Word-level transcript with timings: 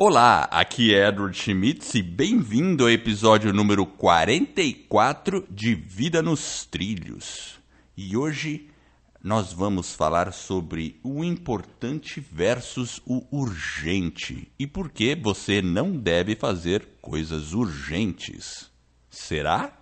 Olá, 0.00 0.44
aqui 0.52 0.94
é 0.94 1.08
Edward 1.08 1.36
Schmitz 1.36 1.92
e 1.96 2.02
bem-vindo 2.02 2.84
ao 2.84 2.90
episódio 2.90 3.52
número 3.52 3.84
44 3.84 5.44
de 5.50 5.74
Vida 5.74 6.22
nos 6.22 6.64
Trilhos. 6.64 7.58
E 7.96 8.16
hoje 8.16 8.70
nós 9.20 9.52
vamos 9.52 9.92
falar 9.96 10.32
sobre 10.32 11.00
o 11.02 11.24
importante 11.24 12.20
versus 12.20 13.02
o 13.04 13.26
urgente 13.32 14.52
e 14.56 14.68
por 14.68 14.88
que 14.88 15.16
você 15.16 15.60
não 15.60 15.90
deve 15.90 16.36
fazer 16.36 16.86
coisas 17.02 17.52
urgentes. 17.52 18.70
Será? 19.10 19.77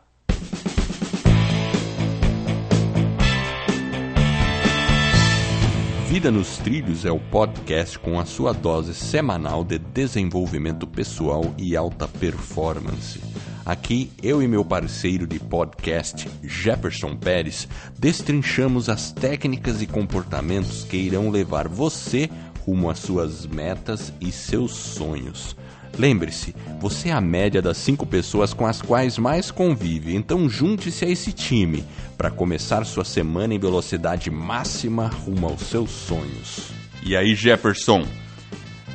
Vida 6.09 6.31
nos 6.31 6.59
Trilhos 6.59 7.05
é 7.05 7.11
o 7.11 7.19
podcast 7.19 7.99
com 7.99 8.21
a 8.21 8.25
sua 8.25 8.53
dose 8.53 8.95
semanal 8.95 9.65
de 9.65 9.77
desenvolvimento 9.77 10.87
pessoal 10.87 11.53
e 11.59 11.77
alta 11.77 12.07
performance. 12.07 13.21
Aqui, 13.65 14.13
eu 14.23 14.41
e 14.41 14.47
meu 14.47 14.65
parceiro 14.65 15.27
de 15.27 15.41
podcast, 15.41 16.29
Jefferson 16.45 17.17
Pérez, 17.17 17.67
destrinchamos 17.99 18.89
as 18.89 19.11
técnicas 19.11 19.83
e 19.83 19.87
comportamentos 19.87 20.85
que 20.85 20.97
irão 20.97 21.29
levar 21.29 21.67
você 21.67 22.31
rumo 22.65 22.89
às 22.89 23.01
suas 23.01 23.45
metas 23.45 24.13
e 24.21 24.31
seus 24.31 24.77
sonhos. 24.77 25.57
Lembre-se, 25.99 26.55
você 26.79 27.09
é 27.09 27.13
a 27.13 27.21
média 27.21 27.63
das 27.63 27.79
cinco 27.79 28.07
pessoas 28.07 28.53
com 28.53 28.67
as 28.67 28.83
quais 28.83 29.19
mais 29.19 29.51
convive, 29.51 30.15
então 30.15 30.49
junte-se 30.49 31.05
a 31.05 31.09
esse 31.09 31.33
time 31.33 31.85
para 32.17 32.31
começar 32.31 32.85
sua 32.85 33.05
semana 33.05 33.55
em 33.55 33.59
velocidade 33.59 34.31
máxima 34.31 35.07
rumo 35.07 35.47
aos 35.47 35.61
seus 35.63 35.91
sonhos. 35.91 36.71
E 37.05 37.17
aí, 37.17 37.35
Jefferson, 37.35 38.07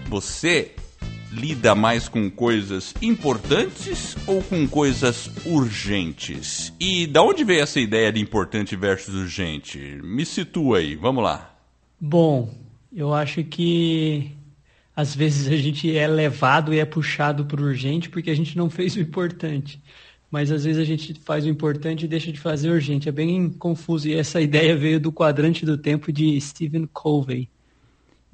você 0.10 0.72
lida 1.32 1.74
mais 1.74 2.10
com 2.10 2.30
coisas 2.30 2.94
importantes 3.02 4.18
ou 4.28 4.42
com 4.44 4.68
coisas 4.68 5.32
urgentes? 5.46 6.74
E 6.80 7.08
da 7.08 7.24
onde 7.24 7.44
veio 7.44 7.62
essa 7.62 7.80
ideia 7.80 8.12
de 8.12 8.20
importante 8.20 8.76
versus 8.76 9.16
urgente? 9.16 10.00
Me 10.04 10.26
situa 10.26 10.80
aí, 10.80 10.96
vamos 10.96 11.24
lá. 11.24 11.56
Bom, 12.00 12.54
eu 12.92 13.14
acho 13.14 13.44
que 13.44 14.32
às 14.96 15.16
vezes 15.16 15.48
a 15.48 15.56
gente 15.56 15.96
é 15.96 16.08
levado 16.08 16.74
e 16.74 16.80
é 16.80 16.86
puxado 16.86 17.46
para 17.46 17.62
o 17.62 17.66
urgente 17.66 18.10
porque 18.10 18.30
a 18.30 18.36
gente 18.36 18.58
não 18.58 18.70
fez 18.70 18.96
o 18.96 19.00
importante. 19.00 19.82
Mas 20.32 20.50
às 20.50 20.64
vezes 20.64 20.82
a 20.82 20.86
gente 20.86 21.14
faz 21.26 21.46
o 21.46 21.50
importante 21.50 22.06
e 22.06 22.08
deixa 22.08 22.32
de 22.32 22.40
fazer 22.40 22.70
o 22.70 22.74
urgente. 22.74 23.10
É 23.10 23.12
bem 23.12 23.50
confuso. 23.50 24.08
E 24.08 24.16
essa 24.16 24.40
ideia 24.40 24.78
veio 24.78 24.98
do 24.98 25.12
quadrante 25.12 25.66
do 25.66 25.78
tempo 25.78 26.12
de 26.12 26.40
Stephen 26.40 26.88
Covey, 26.94 27.50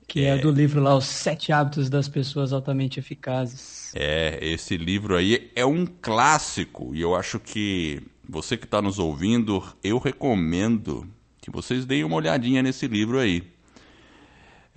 que 0.08 0.23
é, 0.23 0.30
é 0.30 0.38
do 0.38 0.52
livro 0.52 0.80
lá 0.80 0.95
Os 0.95 1.06
Sete 1.06 1.52
Hábitos 1.52 1.89
das 1.89 2.08
Pessoas 2.08 2.54
Altamente 2.54 3.00
Eficazes. 3.00 3.92
É, 3.95 4.38
esse 4.39 4.78
livro 4.78 5.17
aí 5.17 5.50
é 5.56 5.66
um 5.66 5.88
clássico. 5.88 6.94
E 6.94 7.02
eu 7.02 7.16
acho 7.16 7.39
que 7.39 8.00
você 8.30 8.56
que 8.56 8.66
está 8.66 8.80
nos 8.80 9.00
ouvindo, 9.00 9.64
eu 9.84 9.98
recomendo 9.98 11.08
que 11.42 11.50
vocês 11.50 11.84
deem 11.84 12.04
uma 12.04 12.17
olhadinha 12.17 12.61
nesse 12.61 12.88
livro 12.88 13.17
aí. 13.17 13.42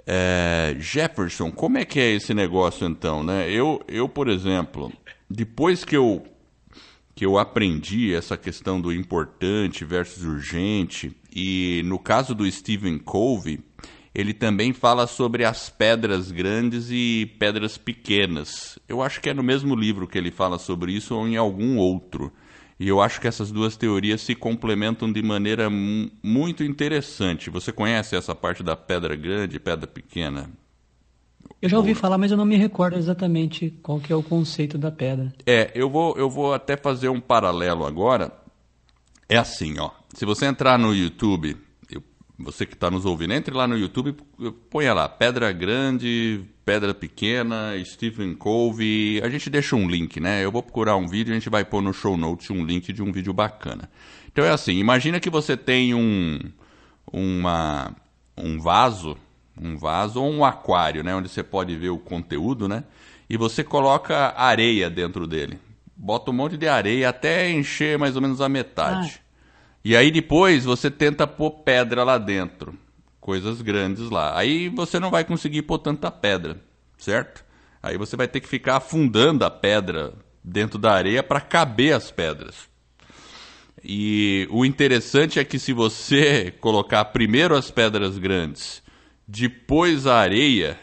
É, 0.07 0.75
Jefferson, 0.79 1.51
como 1.53 1.77
é 1.77 1.85
que 1.85 2.01
é 2.01 2.13
esse 2.13 2.33
negócio 2.33 2.87
então, 2.87 3.23
né? 3.23 3.51
Eu, 3.51 3.83
eu, 3.87 4.09
por 4.09 4.29
exemplo, 4.29 4.91
depois 5.29 5.85
que 5.85 5.95
eu 5.95 6.25
que 7.15 7.25
eu 7.25 7.39
aprendi 7.39 8.15
essa 8.15 8.37
questão 8.37 8.81
do 8.81 8.93
importante 8.93 9.85
versus 9.85 10.25
urgente 10.25 11.15
e 11.35 11.83
no 11.85 11.99
caso 11.99 12.35
do 12.35 12.51
Stephen 12.51 12.99
Covey, 12.99 13.61
ele 14.15 14.35
também 14.35 14.73
fala 14.73 15.07
sobre 15.07 15.45
as 15.45 15.71
pedras 15.71 16.33
grandes 16.33 16.89
e 16.91 17.31
pedras 17.39 17.79
pequenas. 17.79 18.79
Eu 18.89 19.01
acho 19.03 19.21
que 19.21 19.31
é 19.31 19.35
no 19.35 19.43
mesmo 19.43 19.75
livro 19.77 20.09
que 20.09 20.19
ele 20.19 20.31
fala 20.31 20.59
sobre 20.59 20.93
isso 20.93 21.15
ou 21.15 21.29
em 21.29 21.37
algum 21.37 21.77
outro. 21.77 22.33
E 22.79 22.89
eu 22.89 23.01
acho 23.01 23.21
que 23.21 23.29
essas 23.29 23.53
duas 23.53 23.77
teorias 23.77 24.23
se 24.23 24.35
complementam 24.35 25.13
de 25.13 25.23
maneira 25.23 25.69
muito 25.71 26.65
interessante. 26.65 27.51
Você 27.51 27.71
conhece 27.71 28.17
essa 28.17 28.35
parte 28.35 28.63
da 28.63 28.75
pedra 28.75 29.15
grande 29.15 29.57
e 29.57 29.61
pedra 29.61 29.87
pequena? 29.87 30.51
Eu 31.63 31.69
já 31.69 31.77
ouvi 31.77 31.95
falar, 31.95 32.17
mas 32.17 32.31
eu 32.31 32.39
não 32.39 32.47
me 32.47 32.57
recordo 32.57 32.97
exatamente 32.97 33.71
qual 33.83 34.01
que 34.01 34.11
é 34.11 34.17
o 34.17 34.23
conceito 34.23 34.79
da 34.79 34.91
pedra. 34.91 35.33
É, 35.47 35.71
eu 35.75 35.91
vou, 35.91 36.17
eu 36.17 36.31
vou 36.31 36.55
até 36.55 36.75
fazer 36.75 37.11
um 37.11 37.21
paralelo 37.21 37.85
agora. 37.85 38.33
É 39.29 39.37
assim, 39.37 39.79
ó. 39.79 39.91
Se 40.15 40.25
você 40.25 40.47
entrar 40.47 40.79
no 40.79 40.95
YouTube, 40.95 41.57
eu, 41.91 42.03
você 42.39 42.65
que 42.65 42.73
está 42.73 42.91
nos 42.91 43.05
ouvindo, 43.05 43.35
entre 43.35 43.55
lá 43.55 43.69
no 43.69 43.77
YouTube, 43.77 44.17
ponha 44.71 44.95
lá, 44.95 45.07
Pedra 45.07 45.53
Grande, 45.53 46.47
Pedra 46.65 46.95
Pequena, 46.95 47.73
Stephen 47.85 48.35
Covey. 48.35 49.21
A 49.23 49.29
gente 49.29 49.51
deixa 49.51 49.77
um 49.77 49.87
link, 49.87 50.19
né? 50.19 50.43
Eu 50.43 50.51
vou 50.51 50.63
procurar 50.63 50.97
um 50.97 51.07
vídeo 51.07 51.31
e 51.31 51.33
a 51.33 51.39
gente 51.39 51.51
vai 51.51 51.65
pôr 51.65 51.83
no 51.83 51.93
show 51.93 52.17
notes 52.17 52.49
um 52.51 52.65
link 52.65 52.91
de 52.91 53.03
um 53.03 53.13
vídeo 53.13 53.35
bacana. 53.35 53.91
Então 54.33 54.45
é 54.45 54.51
assim, 54.51 54.79
imagina 54.79 55.21
que 55.21 55.29
você 55.29 55.59
tem 55.59 55.95
um, 55.95 56.39
uma, 57.13 57.95
um 58.37 58.59
vaso, 58.59 59.17
um 59.61 59.77
vaso 59.77 60.23
ou 60.23 60.31
um 60.31 60.45
aquário, 60.45 61.03
né? 61.03 61.15
Onde 61.15 61.29
você 61.29 61.43
pode 61.43 61.77
ver 61.77 61.91
o 61.91 61.99
conteúdo, 61.99 62.69
né? 62.69 62.85
E 63.29 63.37
você 63.37 63.63
coloca 63.63 64.35
areia 64.37 64.89
dentro 64.89 65.27
dele. 65.27 65.59
Bota 65.97 66.31
um 66.31 66.35
monte 66.35 66.57
de 66.57 66.67
areia 66.67 67.11
até 67.11 67.51
encher 67.51 67.99
mais 67.99 68.17
ou 68.17 68.23
menos 68.23 68.41
a 68.41 68.49
metade. 68.49 69.21
Ah. 69.21 69.31
E 69.85 69.97
aí 69.97 70.11
depois 70.11 70.65
você 70.65 70.91
tenta 70.91 71.27
pôr 71.27 71.51
pedra 71.51 72.03
lá 72.05 72.19
dentro 72.19 72.77
coisas 73.21 73.61
grandes 73.61 74.11
lá. 74.11 74.37
Aí 74.37 74.69
você 74.69 74.99
não 74.99 75.11
vai 75.11 75.25
conseguir 75.25 75.63
pôr 75.63 75.79
tanta 75.79 76.11
pedra, 76.11 76.61
certo? 76.99 77.45
Aí 77.83 77.97
você 77.97 78.17
vai 78.17 78.27
ter 78.27 78.41
que 78.41 78.49
ficar 78.49 78.77
afundando 78.77 79.45
a 79.45 79.51
pedra 79.51 80.15
dentro 80.43 80.79
da 80.79 80.93
areia 80.93 81.23
para 81.23 81.41
caber 81.41 81.95
as 81.95 82.11
pedras. 82.11 82.69
E 83.85 84.47
o 84.51 84.65
interessante 84.65 85.39
é 85.39 85.45
que 85.45 85.59
se 85.59 85.73
você 85.73 86.53
colocar 86.61 87.05
primeiro 87.07 87.57
as 87.57 87.71
pedras 87.71 88.19
grandes, 88.19 88.83
depois 89.33 90.09
a 90.09 90.17
areia, 90.17 90.77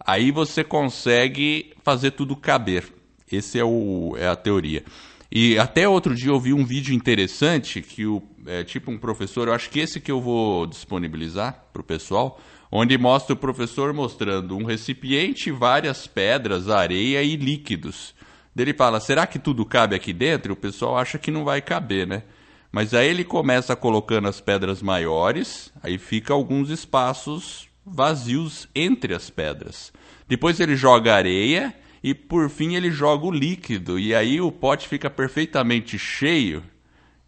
aí 0.00 0.32
você 0.32 0.64
consegue 0.64 1.72
fazer 1.84 2.10
tudo 2.10 2.34
caber. 2.34 2.84
Esse 3.30 3.58
é, 3.58 3.64
o, 3.64 4.16
é 4.18 4.26
a 4.26 4.34
teoria. 4.34 4.84
E 5.30 5.56
até 5.58 5.88
outro 5.88 6.14
dia 6.14 6.30
eu 6.30 6.40
vi 6.40 6.52
um 6.52 6.64
vídeo 6.64 6.92
interessante 6.92 7.80
que 7.80 8.04
o 8.04 8.22
é, 8.44 8.64
tipo 8.64 8.90
um 8.90 8.98
professor, 8.98 9.46
eu 9.46 9.54
acho 9.54 9.70
que 9.70 9.78
esse 9.78 10.00
que 10.00 10.10
eu 10.10 10.20
vou 10.20 10.66
disponibilizar 10.66 11.64
para 11.72 11.80
o 11.80 11.84
pessoal, 11.84 12.40
onde 12.70 12.98
mostra 12.98 13.34
o 13.34 13.38
professor 13.38 13.94
mostrando 13.94 14.56
um 14.56 14.64
recipiente, 14.64 15.52
várias 15.52 16.08
pedras, 16.08 16.68
areia 16.68 17.22
e 17.22 17.36
líquidos. 17.36 18.12
Ele 18.56 18.74
fala, 18.74 18.98
será 18.98 19.24
que 19.24 19.38
tudo 19.38 19.64
cabe 19.64 19.94
aqui 19.94 20.12
dentro? 20.12 20.52
O 20.52 20.56
pessoal 20.56 20.98
acha 20.98 21.16
que 21.16 21.30
não 21.30 21.44
vai 21.44 21.62
caber, 21.62 22.06
né? 22.06 22.24
Mas 22.72 22.94
aí 22.94 23.06
ele 23.08 23.22
começa 23.22 23.76
colocando 23.76 24.28
as 24.28 24.40
pedras 24.40 24.80
maiores, 24.80 25.70
aí 25.82 25.98
fica 25.98 26.32
alguns 26.32 26.70
espaços 26.70 27.68
vazios 27.84 28.66
entre 28.74 29.14
as 29.14 29.28
pedras. 29.28 29.92
Depois 30.26 30.58
ele 30.58 30.74
joga 30.74 31.14
areia 31.14 31.74
e 32.02 32.14
por 32.14 32.48
fim 32.48 32.74
ele 32.74 32.90
joga 32.90 33.26
o 33.26 33.30
líquido 33.30 33.98
e 33.98 34.14
aí 34.14 34.40
o 34.40 34.50
pote 34.50 34.88
fica 34.88 35.10
perfeitamente 35.10 35.98
cheio 35.98 36.64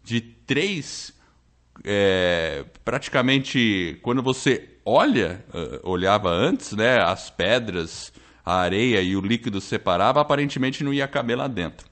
de 0.03 0.19
três, 0.19 1.13
é, 1.83 2.65
praticamente, 2.83 3.99
quando 4.01 4.23
você 4.23 4.69
olha, 4.85 5.43
uh, 5.49 5.89
olhava 5.89 6.29
antes, 6.29 6.71
né, 6.73 6.99
as 7.01 7.29
pedras, 7.29 8.13
a 8.45 8.57
areia 8.57 9.01
e 9.01 9.15
o 9.15 9.21
líquido 9.21 9.59
separava, 9.59 10.21
aparentemente 10.21 10.83
não 10.83 10.93
ia 10.93 11.07
caber 11.07 11.37
lá 11.37 11.47
dentro. 11.47 11.87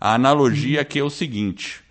A 0.00 0.14
analogia 0.14 0.80
aqui 0.80 0.98
é 0.98 1.04
o 1.04 1.10
seguinte: 1.10 1.82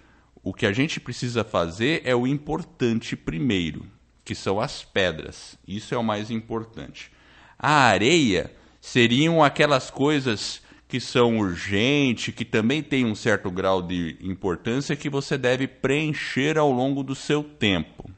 o 0.50 0.54
que 0.54 0.66
a 0.66 0.74
gente 0.74 1.00
precisa 1.00 1.44
fazer 1.44 2.02
é 2.04 2.16
o 2.16 2.26
importante 2.26 3.16
primeiro, 3.16 3.86
que 4.26 4.34
são 4.34 4.60
as 4.60 4.84
pedras. 4.84 5.56
Isso 5.68 5.94
é 5.94 5.98
o 5.98 6.04
mais 6.04 6.32
importante. 6.32 7.12
A 7.56 7.84
areia 7.84 8.52
seriam 8.82 9.44
aquelas 9.44 9.92
coisas 9.92 10.59
que 10.88 11.00
são 11.00 11.38
urgentes, 11.38 12.34
que 12.34 12.44
também 12.44 12.82
têm 12.82 13.06
um 13.06 13.14
certo 13.14 13.52
grau 13.52 13.79
de 13.79 14.18
importância 14.22 14.96
que 14.96 15.08
você 15.08 15.38
deve 15.38 15.68
preencher 15.68 16.58
ao 16.58 16.72
longo 16.72 17.03
do 17.03 17.14
seu 17.14 17.44
tempo. 17.44 18.09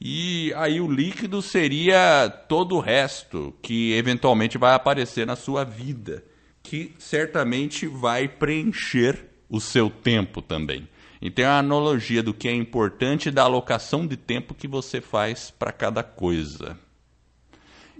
E 0.00 0.54
aí 0.54 0.80
o 0.80 0.88
líquido 0.88 1.42
seria 1.42 2.28
todo 2.48 2.76
o 2.76 2.80
resto 2.80 3.52
que 3.60 3.92
eventualmente 3.94 4.56
vai 4.56 4.72
aparecer 4.72 5.26
na 5.26 5.34
sua 5.34 5.64
vida, 5.64 6.22
que 6.62 6.94
certamente 6.96 7.88
vai 7.88 8.28
preencher 8.28 9.24
o 9.48 9.60
seu 9.60 9.90
tempo 9.90 10.40
também. 10.40 10.86
Então 11.26 11.44
é 11.44 11.48
a 11.48 11.58
analogia 11.58 12.22
do 12.22 12.32
que 12.32 12.46
é 12.46 12.54
importante 12.54 13.32
da 13.32 13.42
alocação 13.42 14.06
de 14.06 14.16
tempo 14.16 14.54
que 14.54 14.68
você 14.68 15.00
faz 15.00 15.50
para 15.50 15.72
cada 15.72 16.02
coisa. 16.02 16.78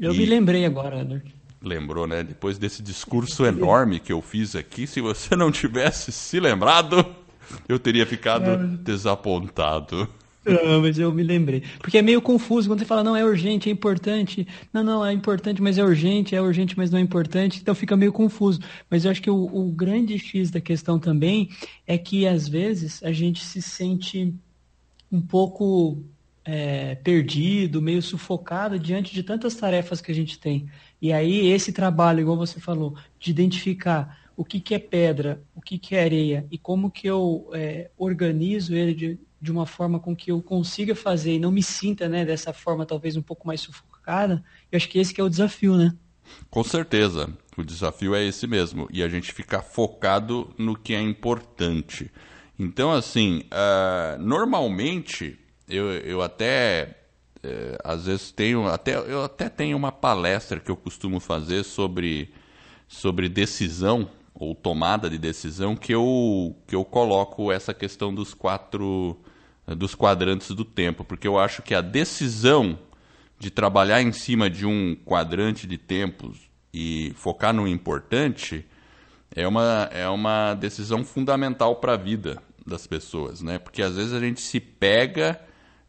Eu 0.01 0.15
e... 0.15 0.19
me 0.19 0.27
lembrei 0.27 0.65
agora, 0.65 1.01
Edward 1.01 1.35
lembrou, 1.61 2.07
né? 2.07 2.23
Depois 2.23 2.59
desse 2.59 2.81
discurso 2.81 3.45
enorme 3.45 3.99
que 3.99 4.13
eu 4.13 4.23
fiz 4.23 4.55
aqui, 4.55 4.87
se 4.87 5.01
você 5.01 5.35
não 5.35 5.51
tivesse 5.51 6.13
se 6.13 6.39
lembrado, 6.39 7.05
eu 7.69 7.79
teria 7.81 8.07
ficado 8.07 8.57
desapontado. 8.79 10.09
Não, 10.47 10.81
mas 10.81 10.97
eu 10.97 11.13
me 11.13 11.25
lembrei. 11.25 11.63
Porque 11.79 11.99
é 11.99 12.03
meio 12.03 12.23
confuso 12.23 12.69
quando 12.69 12.79
você 12.79 12.85
fala, 12.85 13.03
não, 13.03 13.17
é 13.17 13.25
urgente, 13.25 13.69
é 13.69 13.73
importante. 13.73 14.47
Não, 14.73 14.85
não, 14.85 15.05
é 15.05 15.13
importante, 15.13 15.61
mas 15.61 15.77
é 15.77 15.83
urgente, 15.83 16.37
é 16.37 16.41
urgente, 16.41 16.77
mas 16.77 16.91
não 16.91 16.99
é 16.99 17.03
importante. 17.03 17.59
Então 17.61 17.75
fica 17.75 17.97
meio 17.97 18.13
confuso. 18.13 18.61
Mas 18.89 19.05
eu 19.05 19.11
acho 19.11 19.21
que 19.21 19.31
o, 19.31 19.45
o 19.45 19.73
grande 19.73 20.17
X 20.19 20.51
da 20.51 20.61
questão 20.61 21.01
também 21.01 21.51
é 21.85 21.99
que, 21.99 22.29
às 22.29 22.47
vezes, 22.49 23.03
a 23.03 23.11
gente 23.11 23.45
se 23.45 23.61
sente 23.61 24.33
um 25.11 25.21
pouco 25.21 26.05
é, 26.45 26.95
perdido, 26.95 27.83
meio 27.83 28.01
sufocado 28.01 28.79
diante 28.79 29.13
de 29.13 29.25
tantas 29.25 29.57
tarefas 29.57 30.01
que 30.01 30.13
a 30.13 30.15
gente 30.15 30.39
tem. 30.39 30.71
E 31.03 31.13
aí, 31.13 31.49
esse 31.49 31.73
trabalho, 31.73 32.21
igual 32.21 32.37
você 32.37 32.61
falou, 32.61 32.95
de 33.19 33.33
identificar 33.33 34.27
o 34.37 34.45
que, 34.45 34.61
que 34.61 34.75
é 34.75 34.79
pedra, 34.79 35.43
o 35.55 35.61
que, 35.61 35.79
que 35.79 35.97
é 35.97 36.05
areia 36.05 36.47
e 36.51 36.59
como 36.59 36.91
que 36.91 37.07
eu 37.07 37.51
é, 37.53 37.91
organizo 37.97 38.75
ele 38.75 38.95
de, 38.95 39.19
de 39.41 39.53
uma 39.53 39.67
forma 39.67 40.01
com 40.01 40.15
que 40.17 40.31
eu 40.31 40.43
consiga 40.43 40.95
fazer 40.95 41.35
e 41.35 41.39
não 41.39 41.51
me 41.51 41.63
sinta 41.63 42.09
né, 42.09 42.25
dessa 42.25 42.53
forma 42.53 42.87
talvez 42.87 43.17
um 43.17 43.23
pouco 43.23 43.47
mais 43.47 43.61
sufocada, 43.61 44.43
eu 44.71 44.77
acho 44.77 44.89
que 44.89 44.99
esse 44.99 45.13
que 45.13 45.21
é 45.21 45.25
o 45.25 45.29
desafio, 45.29 45.77
né? 45.77 45.95
Com 46.51 46.65
certeza, 46.65 47.29
o 47.57 47.63
desafio 47.63 48.15
é 48.15 48.25
esse 48.25 48.47
mesmo, 48.47 48.89
e 48.91 49.03
a 49.03 49.09
gente 49.09 49.33
ficar 49.33 49.63
focado 49.63 50.53
no 50.59 50.77
que 50.77 50.95
é 50.95 51.01
importante. 51.01 52.11
Então, 52.59 52.93
assim, 52.93 53.43
uh, 53.53 54.21
normalmente, 54.21 55.39
eu, 55.69 55.91
eu 55.93 56.23
até, 56.23 56.97
uh, 57.39 57.79
às 57.85 58.07
vezes 58.07 58.33
tenho, 58.33 58.67
até, 58.67 58.97
eu 58.97 59.25
até 59.25 59.49
tenho 59.49 59.77
uma 59.77 59.93
palestra 59.93 60.59
que 60.59 60.71
eu 60.71 60.77
costumo 60.77 61.21
fazer 61.21 61.65
sobre, 61.65 62.33
sobre 62.89 63.29
decisão, 63.29 64.11
ou 64.35 64.55
tomada 64.55 65.09
de 65.09 65.17
decisão 65.17 65.75
que 65.75 65.93
eu, 65.93 66.55
que 66.67 66.75
eu 66.75 66.85
coloco 66.85 67.51
essa 67.51 67.73
questão 67.73 68.15
dos 68.15 68.35
quatro 68.35 69.19
dos 69.75 69.95
quadrantes 69.95 70.51
do 70.51 70.65
tempo, 70.65 71.05
porque 71.05 71.27
eu 71.27 71.39
acho 71.39 71.63
que 71.63 71.75
a 71.75 71.81
decisão 71.81 72.79
de 73.39 73.51
trabalhar 73.51 74.01
em 74.01 74.13
cima 74.13 74.49
de 74.49 74.65
um 74.65 74.97
quadrante 75.05 75.67
de 75.67 75.77
tempos 75.77 76.39
e 76.73 77.13
focar 77.17 77.53
no 77.53 77.67
importante 77.67 78.65
é 79.35 79.47
uma, 79.47 79.91
é 79.93 80.09
uma 80.09 80.55
decisão 80.55 81.05
fundamental 81.05 81.77
para 81.77 81.95
a 81.95 81.97
vida 81.97 82.41
das 82.67 82.87
pessoas, 82.87 83.43
né? 83.43 83.59
Porque 83.59 83.83
às 83.83 83.97
vezes 83.97 84.13
a 84.13 84.21
gente 84.21 84.41
se 84.41 84.59
pega 84.59 85.41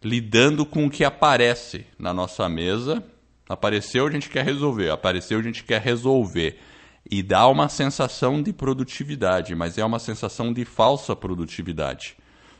lidando 0.04 0.66
com 0.66 0.86
o 0.86 0.90
que 0.90 1.04
aparece 1.04 1.86
na 1.98 2.14
nossa 2.14 2.48
mesa. 2.48 3.04
Apareceu, 3.50 4.06
a 4.08 4.12
gente 4.12 4.30
quer 4.30 4.44
resolver. 4.44 4.90
Apareceu, 4.90 5.40
a 5.40 5.42
gente 5.42 5.64
quer 5.64 5.82
resolver. 5.82 6.60
E 7.10 7.24
dá 7.24 7.48
uma 7.48 7.70
sensação 7.70 8.44
de 8.44 8.52
produtividade, 8.52 9.56
mas 9.56 9.78
é 9.78 9.86
uma 9.86 10.00
sensação 10.00 10.52
de 10.52 10.66
falsa 10.66 11.16
produtividade. 11.16 12.18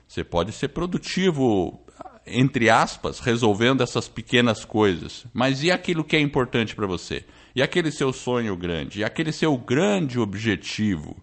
Você 0.08 0.24
pode 0.24 0.52
ser 0.52 0.70
produtivo, 0.70 1.80
entre 2.26 2.70
aspas, 2.70 3.20
resolvendo 3.20 3.82
essas 3.82 4.08
pequenas 4.08 4.64
coisas. 4.64 5.26
Mas 5.34 5.64
e 5.64 5.72
aquilo 5.72 6.04
que 6.04 6.16
é 6.16 6.20
importante 6.20 6.76
para 6.76 6.88
você? 6.88 7.26
E 7.56 7.62
aquele 7.62 7.92
seu 7.92 8.14
sonho 8.14 8.56
grande? 8.56 9.00
E 9.00 9.04
aquele 9.04 9.32
seu 9.32 9.58
grande 9.58 10.20
objetivo? 10.20 11.18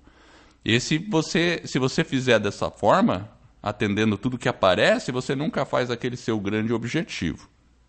E 0.65 0.81
se 0.81 0.99
você, 0.99 1.63
se 1.65 1.79
você 1.79 2.05
fizer 2.05 2.39
dessa 2.39 2.71
forma, 2.71 3.31
atendendo 3.63 4.19
tudo 4.19 4.39
que 4.39 4.49
aparece, 4.49 5.13
você 5.13 5.35
nunca 5.35 5.65
faz 5.65 5.91
aquele 5.91 6.17
seu 6.17 6.39
grande 6.39 6.73
objetivo. 6.73 7.49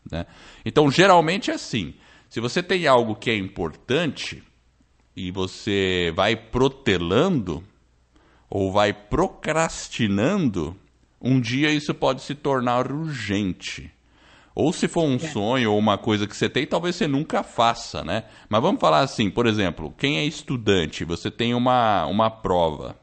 Né? 0.09 0.25
Então, 0.65 0.89
geralmente 0.91 1.51
é 1.51 1.55
assim. 1.55 1.95
Se 2.29 2.39
você 2.39 2.61
tem 2.61 2.85
algo 2.87 3.15
que 3.15 3.29
é 3.29 3.35
importante, 3.35 4.43
e 5.15 5.31
você 5.31 6.11
vai 6.15 6.35
protelando 6.35 7.63
ou 8.49 8.71
vai 8.71 8.93
procrastinando, 8.93 10.75
um 11.21 11.39
dia 11.39 11.71
isso 11.71 11.93
pode 11.93 12.21
se 12.21 12.35
tornar 12.35 12.91
urgente. 12.91 13.91
Ou 14.53 14.71
se 14.71 14.87
for 14.87 15.03
um 15.03 15.15
é. 15.15 15.19
sonho 15.19 15.73
ou 15.73 15.77
uma 15.77 15.97
coisa 15.97 16.25
que 16.25 16.35
você 16.35 16.47
tem, 16.47 16.65
talvez 16.65 16.95
você 16.95 17.07
nunca 17.07 17.43
faça, 17.43 18.03
né? 18.03 18.23
Mas 18.47 18.61
vamos 18.61 18.79
falar 18.79 19.01
assim, 19.01 19.29
por 19.29 19.45
exemplo, 19.45 19.93
quem 19.97 20.17
é 20.17 20.25
estudante, 20.25 21.03
você 21.03 21.29
tem 21.29 21.53
uma, 21.53 22.05
uma 22.05 22.29
prova, 22.29 22.95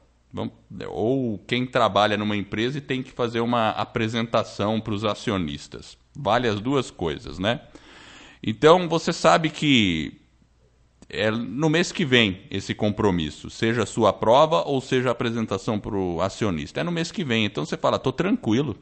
ou 0.88 1.38
quem 1.46 1.66
trabalha 1.66 2.16
numa 2.16 2.36
empresa 2.36 2.78
e 2.78 2.80
tem 2.80 3.02
que 3.02 3.10
fazer 3.12 3.40
uma 3.40 3.68
apresentação 3.70 4.80
para 4.80 4.94
os 4.94 5.04
acionistas. 5.04 5.98
Vale 6.16 6.48
as 6.48 6.58
duas 6.58 6.90
coisas, 6.90 7.38
né? 7.38 7.60
Então 8.42 8.88
você 8.88 9.12
sabe 9.12 9.50
que 9.50 10.21
é 11.12 11.30
no 11.30 11.68
mês 11.68 11.92
que 11.92 12.06
vem 12.06 12.40
esse 12.50 12.74
compromisso, 12.74 13.50
seja 13.50 13.82
a 13.82 13.86
sua 13.86 14.12
prova 14.14 14.62
ou 14.62 14.80
seja 14.80 15.10
a 15.10 15.12
apresentação 15.12 15.78
para 15.78 15.94
o 15.94 16.22
acionista. 16.22 16.80
É 16.80 16.82
no 16.82 16.90
mês 16.90 17.12
que 17.12 17.22
vem. 17.22 17.44
Então 17.44 17.66
você 17.66 17.76
fala, 17.76 17.96
estou 17.96 18.12
tranquilo, 18.12 18.76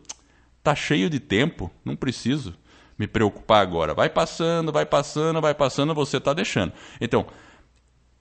tá 0.62 0.75
cheio 0.75 1.11
de 1.11 1.19
tempo, 1.19 1.71
não 1.85 1.97
preciso 1.97 2.55
me 2.97 3.09
preocupar 3.09 3.62
agora. 3.62 3.94
Vai 3.94 4.09
passando, 4.09 4.71
vai 4.71 4.87
passando, 4.87 5.41
vai 5.41 5.55
passando, 5.55 5.93
você 5.93 6.19
está 6.19 6.32
deixando. 6.32 6.73
Então, 7.00 7.27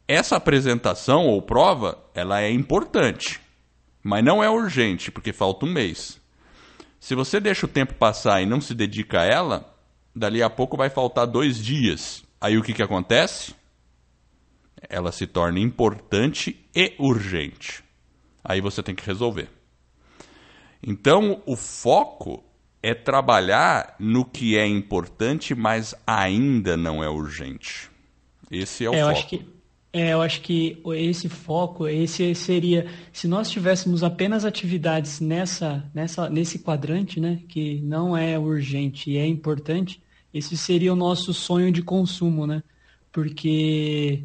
essa 0.08 0.38
apresentação 0.38 1.28
ou 1.28 1.42
prova, 1.42 2.00
ela 2.16 2.42
é 2.42 2.50
importante, 2.50 3.40
mas 4.02 4.24
não 4.24 4.44
é 4.44 4.50
urgente, 4.50 5.12
porque 5.12 5.32
falta 5.32 5.66
um 5.66 5.72
mês. 5.72 6.20
Se 7.00 7.14
você 7.14 7.40
deixa 7.40 7.66
o 7.66 7.70
tempo 7.70 7.94
passar 7.94 8.42
e 8.42 8.46
não 8.46 8.60
se 8.60 8.74
dedica 8.74 9.22
a 9.22 9.26
ela, 9.26 9.78
dali 10.16 10.42
a 10.42 10.50
pouco 10.50 10.76
vai 10.76 10.90
faltar 10.90 11.28
dois 11.28 11.64
dias. 11.64 12.24
Aí 12.42 12.58
o 12.58 12.64
que, 12.64 12.74
que 12.74 12.82
acontece? 12.82 13.59
Ela 14.90 15.12
se 15.12 15.28
torna 15.28 15.60
importante 15.60 16.66
e 16.76 16.96
urgente. 16.98 17.84
Aí 18.44 18.60
você 18.60 18.82
tem 18.82 18.96
que 18.96 19.06
resolver. 19.06 19.50
Então, 20.82 21.42
o 21.46 21.56
foco 21.56 22.44
é 22.82 22.94
trabalhar 22.94 23.96
no 24.00 24.26
que 24.26 24.58
é 24.58 24.66
importante, 24.66 25.54
mas 25.54 25.94
ainda 26.08 26.76
não 26.76 27.04
é 27.04 27.10
urgente. 27.10 27.90
Esse 28.50 28.86
é 28.86 28.90
o 28.90 28.94
é, 28.94 29.00
foco. 29.00 29.10
Eu 29.10 29.12
acho 29.12 29.28
que, 29.28 29.46
é, 29.92 30.14
eu 30.14 30.22
acho 30.22 30.42
que 30.42 30.82
esse 30.96 31.30
foco, 31.30 31.88
esse 31.88 32.34
seria, 32.34 32.88
se 33.12 33.28
nós 33.28 33.50
tivéssemos 33.50 34.04
apenas 34.04 34.46
atividades 34.46 35.20
nessa, 35.20 35.90
nessa, 35.94 36.30
nesse 36.30 36.60
quadrante, 36.60 37.20
né, 37.20 37.42
que 37.48 37.82
não 37.82 38.16
é 38.16 38.40
urgente 38.40 39.12
e 39.12 39.18
é 39.18 39.28
importante, 39.28 40.02
esse 40.34 40.56
seria 40.56 40.94
o 40.94 40.96
nosso 40.96 41.34
sonho 41.34 41.72
de 41.72 41.82
consumo, 41.82 42.48
né? 42.48 42.64
Porque 43.12 44.24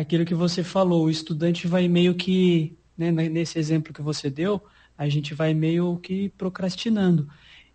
aquilo 0.00 0.24
que 0.24 0.34
você 0.34 0.62
falou, 0.62 1.04
o 1.04 1.10
estudante 1.10 1.66
vai 1.66 1.88
meio 1.88 2.14
que, 2.14 2.76
né, 2.96 3.10
nesse 3.10 3.58
exemplo 3.58 3.92
que 3.92 4.02
você 4.02 4.30
deu, 4.30 4.62
a 4.96 5.08
gente 5.08 5.34
vai 5.34 5.54
meio 5.54 5.96
que 5.98 6.28
procrastinando. 6.30 7.28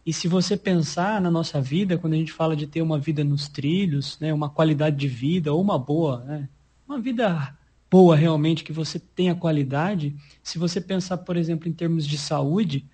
E 0.06 0.14
se 0.14 0.28
você 0.28 0.56
pensar 0.56 1.20
na 1.20 1.32
nossa 1.32 1.60
vida, 1.60 1.98
quando 1.98 2.14
a 2.14 2.18
gente 2.18 2.32
fala 2.32 2.56
de 2.56 2.68
ter 2.68 2.82
uma 2.82 3.00
vida 3.00 3.24
nos 3.24 3.48
trilhos, 3.48 4.20
né, 4.20 4.34
uma 4.34 4.50
qualidade 4.50 4.96
de 4.96 5.08
vida, 5.08 5.52
ou 5.52 5.62
uma 5.62 5.80
boa, 5.80 6.24
né, 6.26 6.50
uma 6.88 7.00
vida 7.00 7.58
boa 7.90 8.16
realmente, 8.16 8.64
que 8.64 8.72
você 8.72 9.00
tenha 9.00 9.34
qualidade, 9.34 10.16
se 10.44 10.60
você 10.60 10.80
pensar, 10.80 11.18
por 11.18 11.38
exemplo, 11.38 11.68
em 11.68 11.74
termos 11.74 12.06
de 12.06 12.18
saúde, 12.18 12.86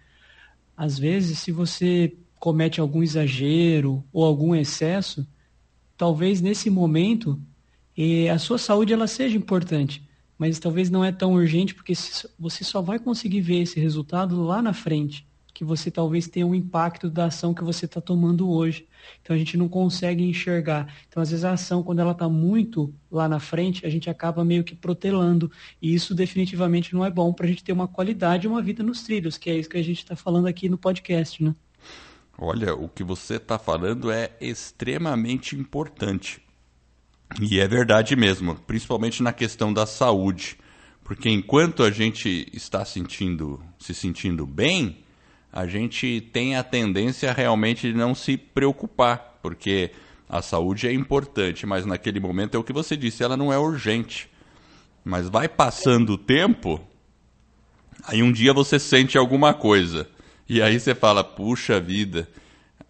às 0.78 0.98
vezes, 0.98 1.40
se 1.40 1.52
você 1.52 2.16
comete 2.40 2.80
algum 2.80 3.04
exagero 3.04 4.04
ou 4.12 4.26
algum 4.26 4.56
excesso, 4.56 5.28
talvez 5.98 6.42
nesse 6.42 6.70
momento 6.70 7.40
e 7.96 8.30
a 8.30 8.40
sua 8.40 8.58
saúde 8.58 8.94
ela 8.94 9.08
seja 9.08 9.38
importante, 9.38 10.08
mas 10.38 10.60
talvez 10.60 10.90
não 10.90 11.04
é 11.04 11.12
tão 11.12 11.34
urgente 11.34 11.76
porque 11.76 11.94
você 12.40 12.64
só 12.64 12.82
vai 12.82 13.00
conseguir 13.00 13.42
ver 13.42 13.62
esse 13.62 13.80
resultado 13.80 14.42
lá 14.42 14.62
na 14.62 14.74
frente, 14.74 15.28
que 15.54 15.64
você 15.64 15.92
talvez 15.92 16.28
tenha 16.28 16.48
um 16.48 16.56
impacto 16.56 17.10
da 17.10 17.26
ação 17.26 17.54
que 17.54 17.64
você 17.64 17.86
está 17.86 18.02
tomando 18.02 18.50
hoje. 18.50 18.88
Então 19.22 19.36
a 19.36 19.38
gente 19.38 19.58
não 19.58 19.68
consegue 19.68 20.24
enxergar. 20.24 20.92
Então 21.08 21.22
às 21.22 21.30
vezes 21.30 21.46
a 21.46 21.52
ação 21.52 21.84
quando 21.84 22.00
ela 22.00 22.14
está 22.14 22.28
muito 22.28 22.94
lá 23.12 23.28
na 23.28 23.40
frente 23.40 23.86
a 23.86 23.90
gente 23.90 24.10
acaba 24.10 24.44
meio 24.44 24.64
que 24.64 24.76
protelando 24.76 25.52
e 25.82 25.94
isso 25.94 26.16
definitivamente 26.16 26.94
não 26.96 27.06
é 27.06 27.12
bom 27.12 27.32
para 27.34 27.46
a 27.46 27.50
gente 27.50 27.64
ter 27.64 27.74
uma 27.74 27.88
qualidade, 27.88 28.48
uma 28.48 28.62
vida 28.62 28.82
nos 28.82 29.04
trilhos, 29.04 29.38
que 29.38 29.50
é 29.50 29.56
isso 29.58 29.70
que 29.70 29.78
a 29.78 29.84
gente 29.84 30.00
está 30.00 30.16
falando 30.16 30.48
aqui 30.48 30.70
no 30.70 30.78
podcast, 30.78 31.44
né? 31.44 31.54
Olha, 32.38 32.74
o 32.74 32.90
que 32.90 33.04
você 33.04 33.36
está 33.36 33.60
falando 33.60 34.10
é 34.10 34.32
extremamente 34.42 35.56
importante. 35.56 36.42
E 37.40 37.60
é 37.60 37.68
verdade 37.68 38.16
mesmo, 38.16 38.56
principalmente 38.56 39.24
na 39.24 39.32
questão 39.32 39.72
da 39.72 39.86
saúde. 39.86 40.58
Porque 41.04 41.30
enquanto 41.30 41.84
a 41.84 41.92
gente 41.92 42.48
está 42.54 42.84
sentindo, 42.84 43.62
se 43.80 43.94
sentindo 43.94 44.46
bem, 44.46 44.98
a 45.52 45.68
gente 45.68 46.22
tem 46.34 46.56
a 46.56 46.64
tendência 46.64 47.32
realmente 47.32 47.92
de 47.92 47.98
não 47.98 48.16
se 48.16 48.38
preocupar, 48.38 49.40
porque 49.42 49.92
a 50.30 50.42
saúde 50.42 50.88
é 50.88 50.94
importante, 50.94 51.66
mas 51.66 51.86
naquele 51.86 52.20
momento 52.20 52.56
é 52.56 52.60
o 52.60 52.64
que 52.64 52.72
você 52.72 52.96
disse, 52.96 53.24
ela 53.24 53.36
não 53.36 53.52
é 53.52 53.58
urgente. 53.58 54.30
Mas 55.04 55.28
vai 55.28 55.50
passando 55.50 56.14
o 56.14 56.18
tempo, 56.18 56.80
aí 58.04 58.24
um 58.24 58.32
dia 58.32 58.54
você 58.54 58.80
sente 58.80 59.18
alguma 59.18 59.54
coisa. 59.54 60.08
E 60.48 60.62
aí 60.62 60.80
você 60.80 60.96
fala, 60.96 61.24
puxa 61.24 61.80
vida, 61.80 62.30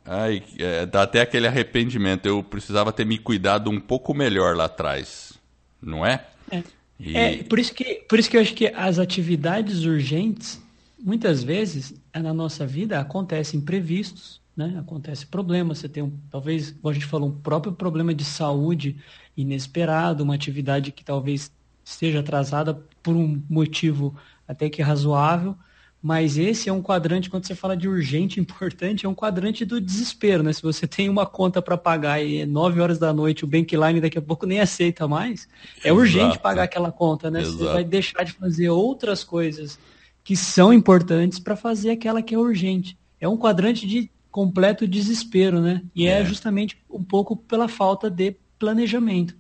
Ai, 0.05 0.43
é, 0.58 0.86
dá 0.86 1.03
até 1.03 1.22
aquele 1.22 1.48
arrependimento. 1.48 2.25
Eu 2.25 2.43
precisava 2.43 2.91
ter 2.91 3.05
me 3.05 3.17
cuidado 3.17 3.70
um 3.70 3.79
pouco 3.79 4.13
melhor 4.13 4.55
lá 4.55 4.65
atrás, 4.65 5.34
não 5.81 6.05
é? 6.05 6.25
É. 6.50 6.63
E... 7.00 7.17
é 7.17 7.43
por, 7.43 7.60
isso 7.60 7.74
que, 7.74 8.03
por 8.08 8.20
isso 8.20 8.29
que 8.29 8.38
eu 8.38 8.41
acho 8.41 8.53
que 8.53 8.67
as 8.67 9.00
atividades 9.00 9.84
urgentes, 9.86 10.62
muitas 11.00 11.43
vezes 11.43 11.93
na 12.13 12.34
nossa 12.34 12.65
vida 12.65 13.00
acontecem 13.00 13.60
imprevistos, 13.60 14.41
né? 14.55 14.75
Acontece 14.79 15.25
problema, 15.25 15.74
você 15.74 15.88
tem 15.88 16.03
um, 16.03 16.12
talvez, 16.29 16.72
como 16.72 16.89
a 16.89 16.93
gente 16.93 17.05
falou, 17.05 17.29
um 17.29 17.39
próprio 17.39 17.72
problema 17.74 18.13
de 18.13 18.25
saúde 18.25 18.98
inesperado, 19.36 20.24
uma 20.24 20.36
atividade 20.36 20.91
que 20.91 21.03
talvez 21.03 21.51
esteja 21.84 22.20
atrasada 22.20 22.74
por 23.01 23.15
um 23.15 23.41
motivo 23.50 24.15
até 24.48 24.70
que 24.70 24.81
razoável, 24.81 25.55
mas 26.01 26.38
esse 26.38 26.67
é 26.67 26.74
um 26.74 26.81
quadrante, 26.81 27.29
quando 27.29 27.46
você 27.46 27.53
fala 27.53 27.77
de 27.77 27.88
urgente, 27.88 28.39
importante, 28.41 29.05
é 29.05 29.10
um 29.10 29.13
quadrante 29.13 29.63
do 29.63 29.79
desespero, 29.79 30.41
né? 30.41 30.51
Se 30.51 30.62
você 30.62 30.88
tem 30.88 31.08
uma 31.08 31.25
conta 31.25 31.62
para 31.62 31.77
pagar 31.77 32.24
e 32.24 32.41
é 32.41 32.46
9 32.46 32.81
horas 32.81 32.98
da 32.98 33.13
noite, 33.13 33.43
o 33.43 33.48
Bankline 33.48 34.01
daqui 34.01 34.17
a 34.17 34.22
pouco 34.22 34.46
nem 34.46 34.60
aceita 34.60 35.08
mais, 35.08 35.48
é 35.84 35.89
Exato. 35.89 35.96
urgente 35.96 36.39
pagar 36.39 36.63
aquela 36.63 36.91
conta, 36.91 37.29
né? 37.29 37.41
Exato. 37.41 37.58
Você 37.58 37.65
vai 37.65 37.84
deixar 37.84 38.24
de 38.24 38.31
fazer 38.31 38.70
outras 38.70 39.24
coisas 39.24 39.77
que 40.24 40.36
são 40.36 40.74
importantes 40.74 41.39
para 41.39 41.55
fazer 41.55 41.91
aquela 41.91 42.22
que 42.22 42.34
é 42.34 42.38
urgente. 42.38 42.98
É 43.20 43.27
um 43.27 43.38
quadrante 43.38 43.88
de 43.88 44.10
completo 44.31 44.88
desespero, 44.88 45.60
né? 45.60 45.84
E 45.96 46.08
é, 46.08 46.22
é 46.22 46.25
justamente 46.25 46.77
um 46.89 47.03
pouco 47.03 47.36
pela 47.36 47.67
falta 47.67 48.10
de 48.10 48.36
planejamento. 48.58 49.36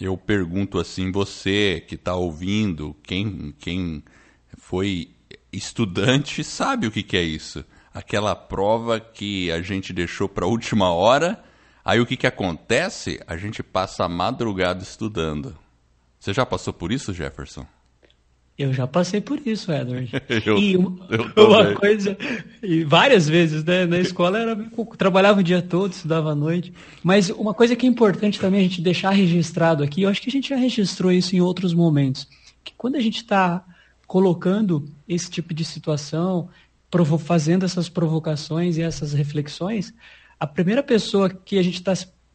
Eu 0.00 0.16
pergunto 0.16 0.78
assim, 0.78 1.12
você 1.12 1.84
que 1.86 1.94
está 1.94 2.14
ouvindo, 2.14 2.96
quem, 3.02 3.54
quem 3.58 4.02
foi 4.56 5.10
estudante 5.52 6.44
sabe 6.44 6.86
o 6.86 6.90
que, 6.90 7.02
que 7.02 7.16
é 7.16 7.22
isso. 7.22 7.64
Aquela 7.92 8.36
prova 8.36 9.00
que 9.00 9.50
a 9.50 9.60
gente 9.60 9.92
deixou 9.92 10.28
para 10.28 10.44
a 10.44 10.48
última 10.48 10.92
hora, 10.92 11.42
aí 11.84 12.00
o 12.00 12.06
que, 12.06 12.16
que 12.16 12.26
acontece? 12.26 13.20
A 13.26 13.36
gente 13.36 13.62
passa 13.62 14.04
a 14.04 14.08
madrugada 14.08 14.82
estudando. 14.82 15.56
Você 16.18 16.32
já 16.32 16.46
passou 16.46 16.72
por 16.72 16.92
isso, 16.92 17.12
Jefferson? 17.12 17.66
Eu 18.60 18.74
já 18.74 18.86
passei 18.86 19.22
por 19.22 19.40
isso, 19.46 19.72
Edward. 19.72 20.10
eu, 20.44 20.58
e 20.58 20.76
uma, 20.76 21.08
uma 21.34 21.74
coisa, 21.74 22.14
e 22.62 22.84
várias 22.84 23.26
vezes, 23.26 23.64
né? 23.64 23.86
Na 23.86 23.98
escola 23.98 24.38
era 24.38 24.70
trabalhava 24.98 25.40
o 25.40 25.42
dia 25.42 25.62
todo, 25.62 25.92
estudava 25.92 26.32
à 26.32 26.34
noite. 26.34 26.70
Mas 27.02 27.30
uma 27.30 27.54
coisa 27.54 27.74
que 27.74 27.86
é 27.86 27.88
importante 27.88 28.38
também 28.38 28.60
a 28.60 28.62
gente 28.64 28.82
deixar 28.82 29.10
registrado 29.10 29.82
aqui, 29.82 30.02
eu 30.02 30.10
acho 30.10 30.20
que 30.20 30.28
a 30.28 30.32
gente 30.32 30.50
já 30.50 30.56
registrou 30.56 31.10
isso 31.10 31.34
em 31.34 31.40
outros 31.40 31.72
momentos, 31.72 32.28
que 32.62 32.74
quando 32.76 32.96
a 32.96 33.00
gente 33.00 33.16
está 33.16 33.64
colocando 34.10 34.90
esse 35.08 35.30
tipo 35.30 35.54
de 35.54 35.64
situação, 35.64 36.48
fazendo 37.16 37.64
essas 37.64 37.88
provocações 37.88 38.76
e 38.76 38.82
essas 38.82 39.12
reflexões, 39.12 39.94
a 40.40 40.48
primeira 40.48 40.82
pessoa 40.82 41.30
que 41.30 41.56
a 41.56 41.62
gente 41.62 41.76
está 41.76 41.92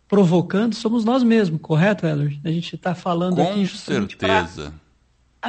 provocando 0.07 0.73
somos 0.73 1.03
nós 1.03 1.21
mesmos, 1.21 1.59
correto, 1.59 2.07
Edward? 2.07 2.39
A 2.45 2.49
gente 2.49 2.77
está 2.77 2.95
falando 2.95 3.35
Com 3.35 3.51
aqui 3.51 3.67
certeza 3.67 4.73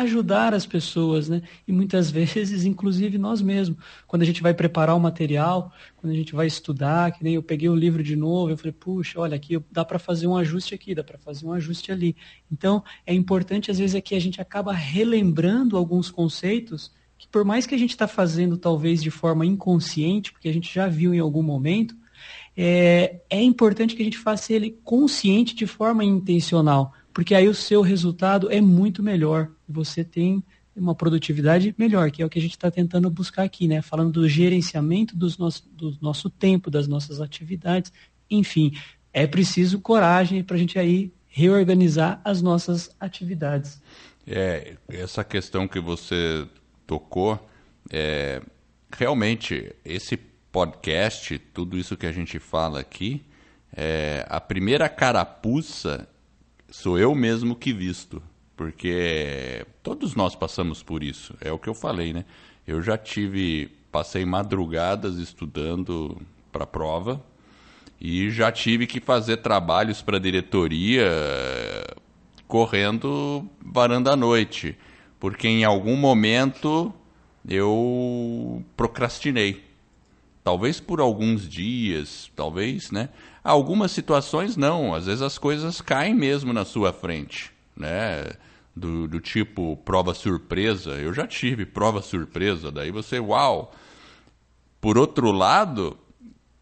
ajudar 0.00 0.54
as 0.54 0.66
pessoas, 0.66 1.28
né? 1.28 1.42
E 1.66 1.72
muitas 1.72 2.10
vezes, 2.12 2.64
inclusive 2.64 3.18
nós 3.18 3.40
mesmos. 3.40 3.78
Quando 4.06 4.22
a 4.22 4.24
gente 4.24 4.42
vai 4.42 4.54
preparar 4.54 4.96
o 4.96 5.00
material, 5.00 5.72
quando 5.96 6.12
a 6.12 6.16
gente 6.16 6.34
vai 6.34 6.46
estudar, 6.46 7.12
que 7.12 7.22
nem 7.22 7.34
eu 7.34 7.42
peguei 7.42 7.68
o 7.68 7.74
livro 7.74 8.02
de 8.02 8.16
novo, 8.16 8.50
eu 8.50 8.56
falei, 8.56 8.72
puxa, 8.72 9.20
olha, 9.20 9.36
aqui 9.36 9.58
dá 9.70 9.84
para 9.84 9.98
fazer 9.98 10.26
um 10.26 10.36
ajuste 10.36 10.74
aqui, 10.74 10.94
dá 10.94 11.04
para 11.04 11.18
fazer 11.18 11.46
um 11.46 11.52
ajuste 11.52 11.90
ali. 11.92 12.16
Então, 12.50 12.82
é 13.06 13.14
importante, 13.14 13.70
às 13.70 13.78
vezes, 13.78 13.94
é 13.94 14.00
que 14.00 14.14
a 14.14 14.20
gente 14.20 14.40
acaba 14.40 14.72
relembrando 14.72 15.76
alguns 15.76 16.10
conceitos 16.10 16.92
que, 17.18 17.26
por 17.28 17.44
mais 17.44 17.66
que 17.66 17.74
a 17.74 17.78
gente 17.78 17.90
está 17.90 18.06
fazendo, 18.06 18.56
talvez, 18.56 19.02
de 19.02 19.10
forma 19.10 19.46
inconsciente, 19.46 20.32
porque 20.32 20.48
a 20.48 20.52
gente 20.52 20.72
já 20.72 20.86
viu 20.86 21.14
em 21.14 21.18
algum 21.18 21.42
momento, 21.42 21.94
é, 22.56 23.20
é 23.28 23.42
importante 23.42 23.94
que 23.94 24.02
a 24.02 24.04
gente 24.04 24.18
faça 24.18 24.52
ele 24.52 24.78
consciente 24.82 25.54
de 25.54 25.66
forma 25.66 26.04
intencional 26.04 26.92
porque 27.16 27.34
aí 27.34 27.48
o 27.48 27.54
seu 27.54 27.80
resultado 27.80 28.52
é 28.52 28.60
muito 28.60 29.02
melhor. 29.02 29.48
Você 29.66 30.04
tem 30.04 30.44
uma 30.76 30.94
produtividade 30.94 31.74
melhor, 31.78 32.10
que 32.10 32.20
é 32.20 32.26
o 32.26 32.28
que 32.28 32.38
a 32.38 32.42
gente 32.42 32.50
está 32.50 32.70
tentando 32.70 33.08
buscar 33.08 33.44
aqui, 33.44 33.66
né? 33.66 33.80
Falando 33.80 34.12
do 34.12 34.28
gerenciamento 34.28 35.16
dos 35.16 35.38
nosso, 35.38 35.66
do 35.66 35.96
nosso 36.02 36.28
tempo, 36.28 36.70
das 36.70 36.86
nossas 36.86 37.18
atividades, 37.18 37.90
enfim, 38.30 38.76
é 39.14 39.26
preciso 39.26 39.80
coragem 39.80 40.44
para 40.44 40.56
a 40.56 40.58
gente 40.58 40.78
aí 40.78 41.10
reorganizar 41.26 42.20
as 42.22 42.42
nossas 42.42 42.94
atividades. 43.00 43.80
É, 44.26 44.76
essa 44.86 45.24
questão 45.24 45.66
que 45.66 45.80
você 45.80 46.46
tocou, 46.86 47.40
é, 47.90 48.42
realmente, 48.94 49.74
esse 49.82 50.18
podcast, 50.52 51.38
tudo 51.38 51.78
isso 51.78 51.96
que 51.96 52.04
a 52.04 52.12
gente 52.12 52.38
fala 52.38 52.78
aqui, 52.78 53.24
é, 53.74 54.26
a 54.28 54.38
primeira 54.38 54.86
carapuça 54.86 56.06
sou 56.68 56.98
eu 56.98 57.14
mesmo 57.14 57.54
que 57.54 57.72
visto, 57.72 58.22
porque 58.56 59.66
todos 59.82 60.14
nós 60.14 60.34
passamos 60.34 60.82
por 60.82 61.02
isso. 61.02 61.34
É 61.40 61.52
o 61.52 61.58
que 61.58 61.68
eu 61.68 61.74
falei, 61.74 62.12
né? 62.12 62.24
Eu 62.66 62.82
já 62.82 62.98
tive, 62.98 63.70
passei 63.92 64.24
madrugadas 64.24 65.16
estudando 65.16 66.20
para 66.50 66.66
prova 66.66 67.22
e 68.00 68.30
já 68.30 68.50
tive 68.50 68.86
que 68.86 69.00
fazer 69.00 69.38
trabalhos 69.38 70.02
para 70.02 70.16
a 70.16 70.20
diretoria 70.20 71.06
correndo 72.46 73.48
varanda 73.60 74.12
à 74.12 74.16
noite, 74.16 74.76
porque 75.18 75.48
em 75.48 75.64
algum 75.64 75.96
momento 75.96 76.92
eu 77.48 78.64
procrastinei. 78.76 79.65
Talvez 80.46 80.78
por 80.78 81.00
alguns 81.00 81.48
dias, 81.48 82.30
talvez, 82.36 82.92
né? 82.92 83.08
Algumas 83.42 83.90
situações 83.90 84.56
não, 84.56 84.94
às 84.94 85.06
vezes 85.06 85.20
as 85.20 85.38
coisas 85.38 85.80
caem 85.80 86.14
mesmo 86.14 86.52
na 86.52 86.64
sua 86.64 86.92
frente, 86.92 87.50
né? 87.76 88.30
Do, 88.72 89.08
do 89.08 89.18
tipo 89.18 89.76
prova 89.78 90.14
surpresa. 90.14 90.92
Eu 90.92 91.12
já 91.12 91.26
tive 91.26 91.66
prova 91.66 92.00
surpresa, 92.00 92.70
daí 92.70 92.92
você, 92.92 93.18
uau! 93.18 93.74
Por 94.80 94.96
outro 94.96 95.32
lado, 95.32 95.98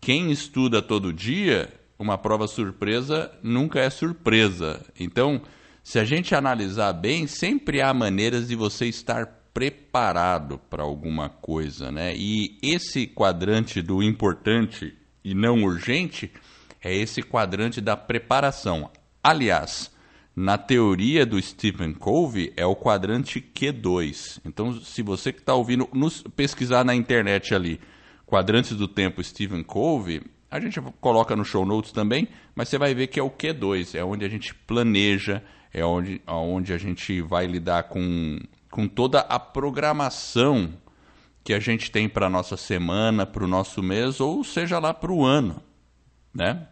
quem 0.00 0.32
estuda 0.32 0.80
todo 0.80 1.12
dia, 1.12 1.70
uma 1.98 2.16
prova 2.16 2.48
surpresa 2.48 3.30
nunca 3.42 3.80
é 3.80 3.90
surpresa. 3.90 4.80
Então, 4.98 5.42
se 5.82 5.98
a 5.98 6.06
gente 6.06 6.34
analisar 6.34 6.94
bem, 6.94 7.26
sempre 7.26 7.82
há 7.82 7.92
maneiras 7.92 8.48
de 8.48 8.56
você 8.56 8.86
estar 8.86 9.43
preparado 9.54 10.58
para 10.68 10.82
alguma 10.82 11.28
coisa, 11.28 11.92
né? 11.92 12.12
E 12.14 12.58
esse 12.60 13.06
quadrante 13.06 13.80
do 13.80 14.02
importante 14.02 14.92
e 15.24 15.32
não 15.32 15.62
urgente 15.62 16.30
é 16.82 16.94
esse 16.94 17.22
quadrante 17.22 17.80
da 17.80 17.96
preparação. 17.96 18.90
Aliás, 19.22 19.94
na 20.36 20.58
teoria 20.58 21.24
do 21.24 21.40
Stephen 21.40 21.94
Covey, 21.94 22.52
é 22.56 22.66
o 22.66 22.74
quadrante 22.74 23.40
Q2. 23.40 24.40
Então, 24.44 24.80
se 24.80 25.00
você 25.00 25.32
que 25.32 25.38
está 25.38 25.54
ouvindo, 25.54 25.88
nos 25.94 26.22
pesquisar 26.22 26.84
na 26.84 26.94
internet 26.94 27.54
ali, 27.54 27.80
quadrantes 28.26 28.76
do 28.76 28.88
tempo 28.88 29.22
Stephen 29.22 29.62
Covey, 29.62 30.20
a 30.50 30.58
gente 30.58 30.80
coloca 31.00 31.36
no 31.36 31.44
show 31.44 31.64
notes 31.64 31.92
também, 31.92 32.28
mas 32.54 32.68
você 32.68 32.76
vai 32.76 32.94
ver 32.94 33.06
que 33.06 33.20
é 33.20 33.22
o 33.22 33.30
Q2, 33.30 33.94
é 33.94 34.04
onde 34.04 34.24
a 34.24 34.28
gente 34.28 34.52
planeja, 34.54 35.42
é 35.72 35.84
onde, 35.84 36.20
onde 36.26 36.72
a 36.72 36.78
gente 36.78 37.20
vai 37.22 37.46
lidar 37.46 37.84
com, 37.84 38.38
com 38.74 38.88
toda 38.88 39.20
a 39.20 39.38
programação 39.38 40.70
que 41.44 41.54
a 41.54 41.60
gente 41.60 41.92
tem 41.92 42.08
para 42.08 42.26
a 42.26 42.28
nossa 42.28 42.56
semana, 42.56 43.24
para 43.24 43.44
o 43.44 43.46
nosso 43.46 43.80
mês, 43.80 44.18
ou 44.18 44.42
seja 44.42 44.80
lá 44.80 44.92
para 44.92 45.12
o 45.12 45.24
ano, 45.24 45.62
né? 46.34 46.66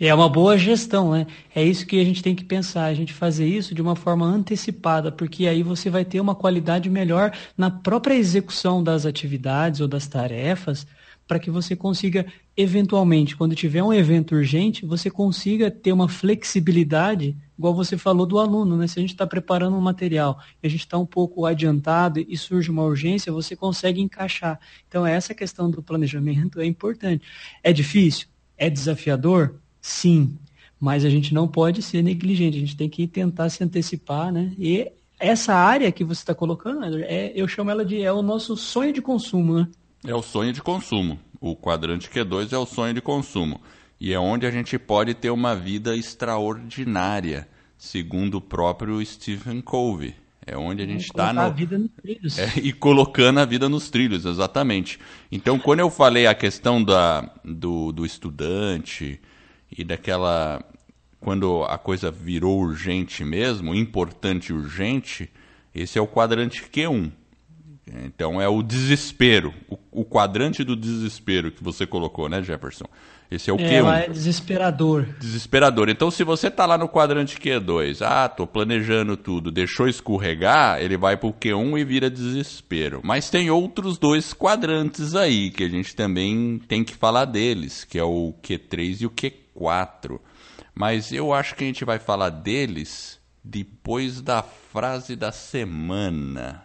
É 0.00 0.12
uma 0.12 0.28
boa 0.28 0.58
gestão, 0.58 1.12
né? 1.12 1.28
É 1.54 1.62
isso 1.62 1.86
que 1.86 2.00
a 2.00 2.04
gente 2.04 2.24
tem 2.24 2.34
que 2.34 2.44
pensar, 2.44 2.86
a 2.86 2.94
gente 2.94 3.12
fazer 3.12 3.46
isso 3.46 3.72
de 3.72 3.80
uma 3.80 3.94
forma 3.94 4.26
antecipada, 4.26 5.12
porque 5.12 5.46
aí 5.46 5.62
você 5.62 5.88
vai 5.88 6.04
ter 6.04 6.18
uma 6.18 6.34
qualidade 6.34 6.90
melhor 6.90 7.30
na 7.56 7.70
própria 7.70 8.14
execução 8.14 8.82
das 8.82 9.06
atividades 9.06 9.80
ou 9.80 9.86
das 9.86 10.08
tarefas, 10.08 10.84
para 11.24 11.38
que 11.38 11.52
você 11.52 11.76
consiga, 11.76 12.26
eventualmente, 12.56 13.36
quando 13.36 13.54
tiver 13.54 13.84
um 13.84 13.92
evento 13.92 14.34
urgente, 14.34 14.84
você 14.84 15.08
consiga 15.08 15.70
ter 15.70 15.92
uma 15.92 16.08
flexibilidade, 16.08 17.36
igual 17.58 17.74
você 17.74 17.96
falou 17.96 18.26
do 18.26 18.38
aluno, 18.38 18.76
né? 18.76 18.86
Se 18.86 18.98
a 18.98 19.02
gente 19.02 19.12
está 19.12 19.26
preparando 19.26 19.76
um 19.76 19.80
material 19.80 20.38
e 20.62 20.66
a 20.66 20.70
gente 20.70 20.80
está 20.80 20.98
um 20.98 21.06
pouco 21.06 21.46
adiantado 21.46 22.20
e 22.20 22.36
surge 22.36 22.70
uma 22.70 22.82
urgência, 22.82 23.32
você 23.32 23.54
consegue 23.54 24.00
encaixar. 24.00 24.58
Então, 24.88 25.06
essa 25.06 25.34
questão 25.34 25.70
do 25.70 25.82
planejamento 25.82 26.60
é 26.60 26.66
importante. 26.66 27.24
É 27.62 27.72
difícil? 27.72 28.28
É 28.56 28.68
desafiador? 28.68 29.56
Sim, 29.80 30.38
mas 30.80 31.04
a 31.04 31.10
gente 31.10 31.32
não 31.32 31.46
pode 31.46 31.82
ser 31.82 32.02
negligente, 32.02 32.56
a 32.56 32.60
gente 32.60 32.76
tem 32.76 32.88
que 32.88 33.06
tentar 33.06 33.48
se 33.50 33.62
antecipar, 33.62 34.32
né? 34.32 34.52
E 34.58 34.90
essa 35.18 35.54
área 35.54 35.90
que 35.92 36.04
você 36.04 36.22
está 36.22 36.34
colocando, 36.34 36.98
é, 36.98 37.32
eu 37.34 37.46
chamo 37.48 37.70
ela 37.70 37.84
de 37.84 38.02
é 38.02 38.12
o 38.12 38.22
nosso 38.22 38.56
sonho 38.56 38.92
de 38.92 39.00
consumo, 39.00 39.60
né? 39.60 39.68
É 40.06 40.14
o 40.14 40.22
sonho 40.22 40.52
de 40.52 40.60
consumo. 40.60 41.18
O 41.40 41.56
quadrante 41.56 42.08
Q2 42.08 42.52
é 42.52 42.58
o 42.58 42.66
sonho 42.66 42.94
de 42.94 43.00
consumo. 43.00 43.60
E 44.00 44.12
é 44.12 44.18
onde 44.18 44.46
a 44.46 44.50
gente 44.50 44.78
pode 44.78 45.14
ter 45.14 45.30
uma 45.30 45.54
vida 45.54 45.96
extraordinária, 45.96 47.48
segundo 47.76 48.38
o 48.38 48.40
próprio 48.40 49.04
Stephen 49.04 49.60
Covey. 49.60 50.14
É 50.46 50.56
onde 50.58 50.82
a 50.82 50.86
gente 50.86 51.04
está 51.04 51.32
no. 51.32 51.40
A 51.40 51.48
vida 51.48 51.78
nos 51.78 51.90
trilhos. 51.92 52.38
É, 52.38 52.52
e 52.62 52.72
colocando 52.72 53.40
a 53.40 53.46
vida 53.46 53.68
nos 53.68 53.88
trilhos, 53.88 54.26
exatamente. 54.26 54.98
Então, 55.32 55.58
quando 55.58 55.80
eu 55.80 55.88
falei 55.88 56.26
a 56.26 56.34
questão 56.34 56.84
da, 56.84 57.30
do, 57.42 57.92
do 57.92 58.04
estudante, 58.04 59.20
e 59.76 59.82
daquela 59.82 60.62
quando 61.20 61.64
a 61.64 61.78
coisa 61.78 62.10
virou 62.10 62.60
urgente 62.60 63.24
mesmo, 63.24 63.74
importante 63.74 64.50
e 64.50 64.52
urgente, 64.52 65.30
esse 65.74 65.98
é 65.98 66.02
o 66.02 66.06
quadrante 66.06 66.62
Q1. 66.62 67.10
Então 68.04 68.40
é 68.40 68.48
o 68.48 68.62
desespero, 68.62 69.54
o, 69.68 69.78
o, 69.90 70.04
quadrante 70.04 70.62
do 70.62 70.76
desespero 70.76 71.50
que 71.50 71.64
você 71.64 71.86
colocou, 71.86 72.28
né, 72.28 72.42
Jefferson? 72.42 72.86
Esse 73.34 73.50
é 73.50 73.52
o 73.52 73.60
é, 73.60 73.80
Q1. 73.82 74.04
É 74.04 74.08
desesperador. 74.08 75.06
Desesperador. 75.18 75.88
Então, 75.88 76.10
se 76.10 76.22
você 76.22 76.48
está 76.48 76.66
lá 76.66 76.78
no 76.78 76.88
quadrante 76.88 77.38
Q2, 77.38 78.00
ah, 78.02 78.28
tô 78.28 78.46
planejando 78.46 79.16
tudo, 79.16 79.50
deixou 79.50 79.88
escorregar, 79.88 80.80
ele 80.80 80.96
vai 80.96 81.16
para 81.16 81.28
o 81.28 81.32
Q1 81.32 81.78
e 81.80 81.84
vira 81.84 82.10
desespero. 82.10 83.00
Mas 83.02 83.30
tem 83.30 83.50
outros 83.50 83.98
dois 83.98 84.32
quadrantes 84.32 85.14
aí 85.14 85.50
que 85.50 85.64
a 85.64 85.68
gente 85.68 85.96
também 85.96 86.60
tem 86.68 86.84
que 86.84 86.94
falar 86.94 87.24
deles, 87.24 87.84
que 87.84 87.98
é 87.98 88.04
o 88.04 88.34
Q3 88.42 89.00
e 89.00 89.06
o 89.06 89.10
Q4. 89.10 90.20
Mas 90.74 91.12
eu 91.12 91.32
acho 91.32 91.54
que 91.54 91.64
a 91.64 91.66
gente 91.66 91.84
vai 91.84 91.98
falar 91.98 92.30
deles 92.30 93.20
depois 93.42 94.20
da 94.20 94.42
frase 94.42 95.14
da 95.14 95.30
semana. 95.30 96.62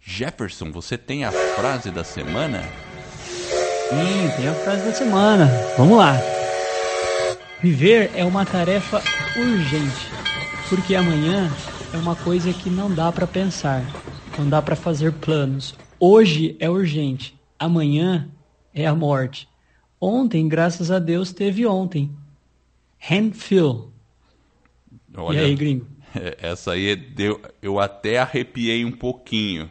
Jefferson, 0.00 0.70
você 0.70 0.96
tem 0.96 1.24
a 1.24 1.32
frase 1.32 1.90
da 1.90 2.04
semana? 2.04 2.62
Sim, 3.90 4.30
tem 4.36 4.46
a 4.46 4.54
frase 4.54 4.84
da 4.84 4.92
semana. 4.92 5.48
Vamos 5.76 5.98
lá. 5.98 6.16
Viver 7.60 8.12
é 8.14 8.24
uma 8.24 8.46
tarefa 8.46 9.02
urgente, 9.36 10.06
porque 10.68 10.94
amanhã 10.94 11.52
é 11.92 11.98
uma 11.98 12.14
coisa 12.14 12.54
que 12.54 12.70
não 12.70 12.94
dá 12.94 13.10
para 13.10 13.26
pensar, 13.26 13.84
não 14.38 14.48
dá 14.48 14.62
para 14.62 14.76
fazer 14.76 15.10
planos. 15.14 15.74
Hoje 15.98 16.56
é 16.60 16.70
urgente, 16.70 17.34
amanhã 17.58 18.30
é 18.72 18.86
a 18.86 18.94
morte. 18.94 19.48
Ontem, 20.00 20.48
graças 20.48 20.92
a 20.92 21.00
Deus, 21.00 21.32
teve 21.32 21.66
ontem. 21.66 22.10
Handfill. 22.96 23.92
Olha, 25.16 25.40
e 25.40 25.44
aí, 25.46 25.54
gringo? 25.56 25.86
Essa 26.40 26.72
aí 26.72 26.94
deu, 26.94 27.42
eu 27.60 27.80
até 27.80 28.18
arrepiei 28.18 28.84
um 28.84 28.92
pouquinho. 28.92 29.68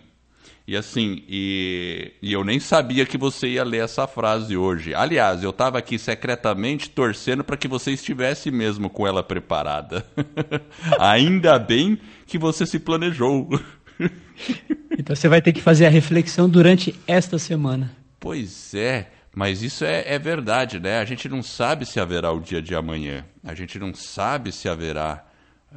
E 0.69 0.77
assim, 0.77 1.23
e, 1.27 2.13
e, 2.21 2.31
eu 2.31 2.43
nem 2.43 2.59
sabia 2.59 3.03
que 3.03 3.17
você 3.17 3.47
ia 3.47 3.63
ler 3.63 3.85
essa 3.85 4.05
frase 4.05 4.55
hoje. 4.55 4.93
Aliás, 4.93 5.41
eu 5.41 5.49
estava 5.49 5.79
aqui 5.79 5.97
secretamente 5.97 6.91
torcendo 6.91 7.43
para 7.43 7.57
que 7.57 7.67
você 7.67 7.89
estivesse 7.89 8.51
mesmo 8.51 8.87
com 8.87 9.07
ela 9.07 9.23
preparada. 9.23 10.05
Ainda 10.99 11.57
bem 11.57 11.97
que 12.27 12.37
você 12.37 12.67
se 12.67 12.77
planejou. 12.77 13.49
então 14.95 15.15
você 15.15 15.27
vai 15.27 15.41
ter 15.41 15.53
que 15.53 15.59
fazer 15.59 15.87
a 15.87 15.89
reflexão 15.89 16.47
durante 16.47 16.93
esta 17.07 17.39
semana. 17.39 17.91
Pois 18.19 18.75
é, 18.75 19.09
mas 19.33 19.63
isso 19.63 19.83
é, 19.83 20.03
é 20.05 20.19
verdade, 20.19 20.79
né? 20.79 20.99
A 20.99 21.05
gente 21.05 21.27
não 21.27 21.41
sabe 21.41 21.83
se 21.83 21.99
haverá 21.99 22.31
o 22.31 22.39
dia 22.39 22.61
de 22.61 22.75
amanhã. 22.75 23.25
A 23.43 23.55
gente 23.55 23.79
não 23.79 23.91
sabe 23.91 24.51
se 24.51 24.69
haverá, 24.69 25.25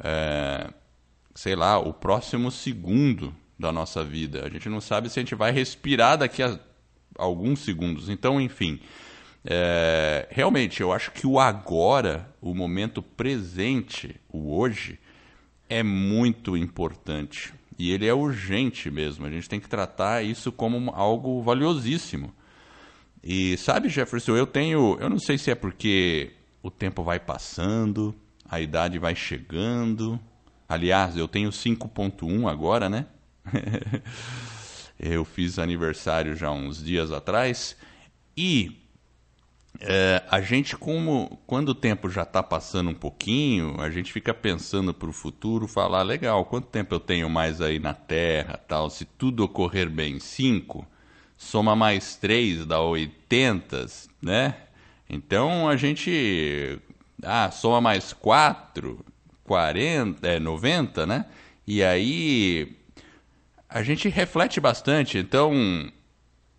é, 0.05 0.69
sei 1.35 1.57
lá, 1.57 1.79
o 1.79 1.95
próximo 1.95 2.51
segundo 2.51 3.35
da 3.63 3.73
nossa 3.73 4.05
vida. 4.05 4.45
A 4.45 4.51
gente 4.51 4.69
não 4.69 4.81
sabe 4.81 5.09
se 5.09 5.19
a 5.19 5.23
gente 5.23 5.35
vai 5.35 5.53
respirar 5.53 6.19
daqui 6.19 6.43
a 6.43 6.59
alguns 7.17 7.61
segundos. 7.61 8.09
Então, 8.11 8.41
enfim, 8.41 8.81
é, 9.45 10.27
realmente, 10.31 10.83
eu 10.83 10.93
acho 10.93 11.13
que 11.13 11.27
o 11.27 11.39
agora, 11.39 12.29
o 12.41 12.55
momento 12.55 13.03
presente, 13.03 14.17
o 14.29 14.55
hoje, 14.55 14.99
é 15.69 15.83
muito 15.83 16.57
importante. 16.57 17.55
E 17.79 17.91
ele 17.91 18.07
é 18.07 18.13
urgente 18.13 18.91
mesmo. 18.91 19.25
A 19.25 19.31
gente 19.31 19.49
tem 19.49 19.61
que 19.61 19.69
tratar 19.69 20.23
isso 20.23 20.53
como 20.53 20.91
algo 20.91 21.41
valiosíssimo. 21.41 22.35
E 23.23 23.57
sabe, 23.57 23.89
Jefferson, 23.89 24.37
eu 24.37 24.47
tenho. 24.47 24.99
Eu 25.01 25.09
não 25.09 25.19
sei 25.19 25.39
se 25.39 25.51
é 25.51 25.55
porque 25.55 26.33
o 26.63 26.71
tempo 26.71 27.03
vai 27.03 27.19
passando, 27.19 28.15
a 28.49 28.61
idade 28.61 28.99
vai 28.99 29.15
chegando. 29.15 30.19
Aliás, 30.69 31.17
eu 31.17 31.29
tenho 31.29 31.51
5.1 31.51 32.51
agora, 32.51 32.89
né? 32.89 33.07
eu 34.99 35.25
fiz 35.25 35.59
aniversário 35.59 36.37
já 36.37 36.51
uns 36.51 36.83
dias 36.83 37.11
atrás 37.11 37.77
e 38.37 38.83
é, 39.81 40.23
a 40.31 40.41
gente, 40.41 40.77
como 40.77 41.41
quando 41.47 41.71
o 41.71 41.75
tempo 41.75 42.09
já 42.09 42.23
está 42.23 42.43
passando 42.43 42.91
um 42.91 42.95
pouquinho, 42.95 43.81
a 43.81 43.91
gente 43.91 44.13
fica 44.13 44.33
pensando 44.33 44.95
para 44.95 45.09
o 45.09 45.13
futuro, 45.13 45.67
falar 45.67 46.03
legal, 46.03 46.45
quanto 46.45 46.69
tempo 46.69 46.95
eu 46.95 47.01
tenho 47.01 47.29
mais 47.29 47.61
aí 47.61 47.79
na 47.79 47.95
Terra, 47.95 48.61
tal. 48.69 48.89
Se 48.91 49.05
tudo 49.05 49.45
ocorrer 49.45 49.91
bem, 49.91 50.21
cinco, 50.21 50.87
soma 51.37 51.75
mais 51.75 52.15
três 52.17 52.65
dá 52.65 52.81
80, 52.81 53.87
né? 54.23 54.57
Então 55.09 55.69
a 55.69 55.77
gente 55.77 56.79
ah, 57.23 57.51
soma 57.51 57.81
mais 57.81 58.13
quatro, 58.13 59.05
40, 59.45 60.27
é 60.29 60.39
90, 60.39 61.07
né? 61.07 61.27
E 61.67 61.83
aí 61.83 62.77
a 63.73 63.83
gente 63.83 64.09
reflete 64.09 64.61
bastante, 64.61 65.19
então 65.19 65.53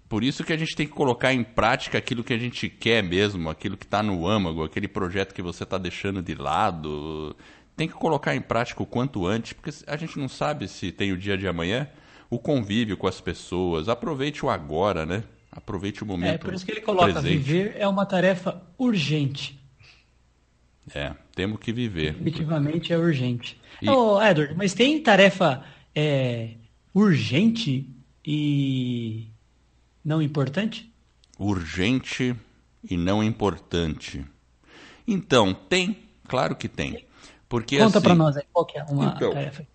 por 0.10 0.24
isso 0.24 0.44
que 0.44 0.54
a 0.54 0.58
gente 0.58 0.76
tem 0.76 0.86
que 0.86 0.94
colocar 0.94 1.34
em 1.34 1.44
prática 1.44 1.98
aquilo 1.98 2.24
que 2.24 2.34
a 2.34 2.38
gente 2.38 2.70
quer 2.70 3.02
mesmo, 3.02 3.50
aquilo 3.50 3.78
que 3.78 3.86
está 3.86 4.04
no 4.04 4.28
âmago, 4.28 4.64
aquele 4.64 4.88
projeto 4.88 5.34
que 5.34 5.42
você 5.42 5.64
está 5.64 5.78
deixando 5.78 6.22
de 6.22 6.36
lado. 6.36 7.36
Tem 7.76 7.88
que 7.88 7.96
colocar 7.96 8.36
em 8.36 8.42
prática 8.42 8.84
o 8.84 8.86
quanto 8.86 9.26
antes, 9.26 9.54
porque 9.54 9.72
a 9.88 9.98
gente 9.98 10.20
não 10.20 10.28
sabe 10.28 10.68
se 10.68 10.92
tem 10.92 11.12
o 11.12 11.18
dia 11.18 11.38
de 11.38 11.48
amanhã. 11.48 11.88
O 12.30 12.38
convívio 12.38 12.96
com 12.96 13.08
as 13.08 13.20
pessoas, 13.20 13.90
aproveite 13.90 14.46
o 14.46 14.50
agora, 14.50 15.06
né? 15.06 15.24
Aproveite 15.52 16.04
o 16.04 16.06
momento. 16.06 16.36
É, 16.36 16.38
por 16.38 16.54
isso 16.54 16.66
que 16.66 16.72
ele 16.72 16.82
coloca: 16.82 17.14
presente. 17.14 17.38
viver 17.38 17.76
é 17.78 17.88
uma 17.88 18.06
tarefa 18.06 18.62
urgente. 18.78 19.60
É, 20.94 21.14
temos 21.36 21.60
que 21.60 21.72
viver. 21.72 22.14
Definitivamente 22.14 22.92
é 22.92 22.98
urgente. 22.98 23.60
E... 23.82 23.90
Oh, 23.90 24.22
Edward, 24.22 24.54
mas 24.56 24.74
tem 24.74 25.02
tarefa 25.02 25.64
é, 25.96 26.52
urgente 26.94 27.90
e 28.26 29.28
não 30.04 30.22
importante? 30.22 30.94
Urgente 31.38 32.36
e 32.84 32.98
não 32.98 33.24
importante. 33.24 34.26
Então, 35.08 35.54
tem, 35.54 35.98
claro 36.28 36.56
que 36.56 36.68
tem. 36.68 37.06
Porque, 37.50 37.78
Conta 37.78 37.98
assim, 37.98 38.08
para 38.08 38.16
nós 38.16 38.38
aí, 38.38 38.44
qual 38.52 38.66
que 38.66 38.78
é 38.78 38.84
uma 38.84 39.14
então, 39.16 39.32
tarefa. 39.32 39.68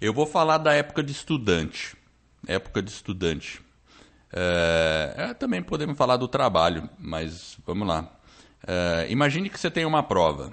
Eu 0.00 0.12
vou 0.12 0.26
falar 0.26 0.58
da 0.58 0.72
época 0.72 1.02
de 1.02 1.12
estudante. 1.12 1.96
Época 2.46 2.82
de 2.82 2.90
estudante. 2.90 3.60
É, 4.32 5.14
é, 5.16 5.34
também 5.34 5.62
podemos 5.62 5.96
falar 5.96 6.16
do 6.16 6.28
trabalho, 6.28 6.88
mas 6.98 7.58
vamos 7.66 7.86
lá. 7.86 8.10
É, 8.66 9.06
imagine 9.10 9.50
que 9.50 9.58
você 9.58 9.70
tem 9.70 9.84
uma 9.84 10.02
prova 10.02 10.52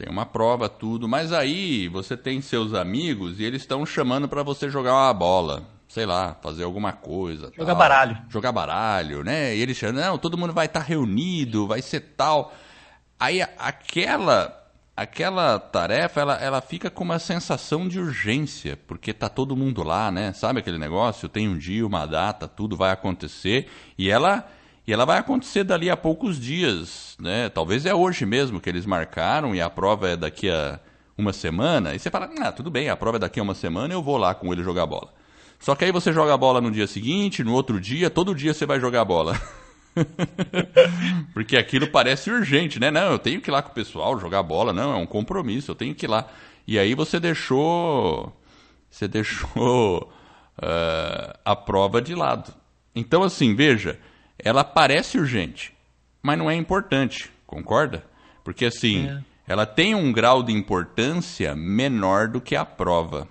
tem 0.00 0.08
uma 0.08 0.24
prova, 0.24 0.66
tudo, 0.66 1.06
mas 1.06 1.30
aí 1.30 1.86
você 1.88 2.16
tem 2.16 2.40
seus 2.40 2.72
amigos 2.72 3.38
e 3.38 3.44
eles 3.44 3.60
estão 3.60 3.84
chamando 3.84 4.26
para 4.26 4.42
você 4.42 4.70
jogar 4.70 4.94
uma 4.94 5.12
bola, 5.12 5.62
sei 5.86 6.06
lá, 6.06 6.34
fazer 6.40 6.64
alguma 6.64 6.90
coisa. 6.90 7.52
Jogar 7.54 7.66
tal. 7.66 7.76
baralho. 7.76 8.18
Jogar 8.30 8.50
baralho, 8.50 9.22
né? 9.22 9.54
E 9.54 9.60
eles 9.60 9.76
chamam, 9.76 10.02
não, 10.02 10.16
todo 10.16 10.38
mundo 10.38 10.54
vai 10.54 10.64
estar 10.64 10.80
tá 10.80 10.86
reunido, 10.86 11.66
vai 11.66 11.82
ser 11.82 12.00
tal. 12.16 12.54
Aí 13.18 13.42
aquela 13.42 14.56
aquela 14.96 15.58
tarefa, 15.58 16.20
ela, 16.20 16.34
ela 16.36 16.60
fica 16.62 16.90
com 16.90 17.04
uma 17.04 17.18
sensação 17.18 17.86
de 17.86 17.98
urgência, 17.98 18.78
porque 18.86 19.12
tá 19.12 19.28
todo 19.28 19.56
mundo 19.56 19.82
lá, 19.82 20.10
né? 20.10 20.32
Sabe 20.32 20.60
aquele 20.60 20.78
negócio? 20.78 21.28
Tem 21.28 21.46
um 21.46 21.58
dia, 21.58 21.86
uma 21.86 22.06
data, 22.06 22.48
tudo 22.48 22.74
vai 22.74 22.90
acontecer 22.90 23.68
e 23.98 24.10
ela 24.10 24.48
e 24.90 24.92
ela 24.92 25.04
vai 25.04 25.18
acontecer 25.18 25.62
dali 25.62 25.88
a 25.88 25.96
poucos 25.96 26.36
dias, 26.36 27.16
né? 27.20 27.48
Talvez 27.48 27.86
é 27.86 27.94
hoje 27.94 28.26
mesmo 28.26 28.60
que 28.60 28.68
eles 28.68 28.84
marcaram 28.84 29.54
e 29.54 29.60
a 29.60 29.70
prova 29.70 30.08
é 30.08 30.16
daqui 30.16 30.50
a 30.50 30.80
uma 31.16 31.32
semana. 31.32 31.94
E 31.94 31.98
você 32.00 32.10
fala, 32.10 32.28
ah, 32.40 32.50
tudo 32.50 32.72
bem, 32.72 32.88
a 32.88 32.96
prova 32.96 33.16
é 33.16 33.20
daqui 33.20 33.38
a 33.38 33.42
uma 33.44 33.54
semana, 33.54 33.94
eu 33.94 34.02
vou 34.02 34.16
lá 34.16 34.34
com 34.34 34.52
ele 34.52 34.64
jogar 34.64 34.86
bola. 34.86 35.14
Só 35.60 35.76
que 35.76 35.84
aí 35.84 35.92
você 35.92 36.12
joga 36.12 36.36
bola 36.36 36.60
no 36.60 36.72
dia 36.72 36.88
seguinte, 36.88 37.44
no 37.44 37.52
outro 37.52 37.80
dia, 37.80 38.10
todo 38.10 38.34
dia 38.34 38.52
você 38.52 38.66
vai 38.66 38.80
jogar 38.80 39.04
bola. 39.04 39.40
Porque 41.32 41.56
aquilo 41.56 41.86
parece 41.86 42.28
urgente, 42.28 42.80
né? 42.80 42.90
Não, 42.90 43.12
eu 43.12 43.18
tenho 43.20 43.40
que 43.40 43.48
ir 43.48 43.52
lá 43.52 43.62
com 43.62 43.70
o 43.70 43.74
pessoal 43.74 44.18
jogar 44.18 44.42
bola, 44.42 44.72
não, 44.72 44.92
é 44.92 44.96
um 44.96 45.06
compromisso, 45.06 45.70
eu 45.70 45.76
tenho 45.76 45.94
que 45.94 46.06
ir 46.06 46.08
lá. 46.08 46.26
E 46.66 46.80
aí 46.80 46.96
você 46.96 47.20
deixou. 47.20 48.36
Você 48.90 49.06
deixou 49.08 50.12
uh, 50.58 51.38
a 51.44 51.54
prova 51.54 52.02
de 52.02 52.12
lado. 52.12 52.52
Então, 52.92 53.22
assim, 53.22 53.54
veja, 53.54 53.96
ela 54.44 54.64
parece 54.64 55.18
urgente, 55.18 55.72
mas 56.22 56.38
não 56.38 56.50
é 56.50 56.54
importante, 56.54 57.30
concorda? 57.46 58.04
Porque 58.44 58.66
assim, 58.66 59.08
é. 59.08 59.22
ela 59.46 59.66
tem 59.66 59.94
um 59.94 60.12
grau 60.12 60.42
de 60.42 60.52
importância 60.52 61.54
menor 61.54 62.28
do 62.28 62.40
que 62.40 62.56
a 62.56 62.64
prova. 62.64 63.28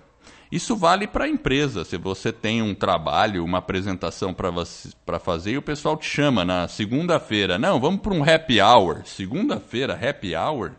Isso 0.50 0.74
vale 0.74 1.06
para 1.06 1.26
a 1.26 1.28
empresa. 1.28 1.84
Se 1.84 1.96
você 1.96 2.32
tem 2.32 2.60
um 2.60 2.74
trabalho, 2.74 3.44
uma 3.44 3.58
apresentação 3.58 4.34
para 4.34 5.20
fazer 5.20 5.52
e 5.52 5.58
o 5.58 5.62
pessoal 5.62 5.96
te 5.96 6.06
chama 6.06 6.44
na 6.44 6.66
segunda-feira, 6.66 7.56
não, 7.56 7.78
vamos 7.78 8.00
para 8.00 8.12
um 8.12 8.24
happy 8.28 8.60
hour. 8.60 9.02
Segunda-feira, 9.04 9.94
happy 9.94 10.34
hour? 10.34 10.72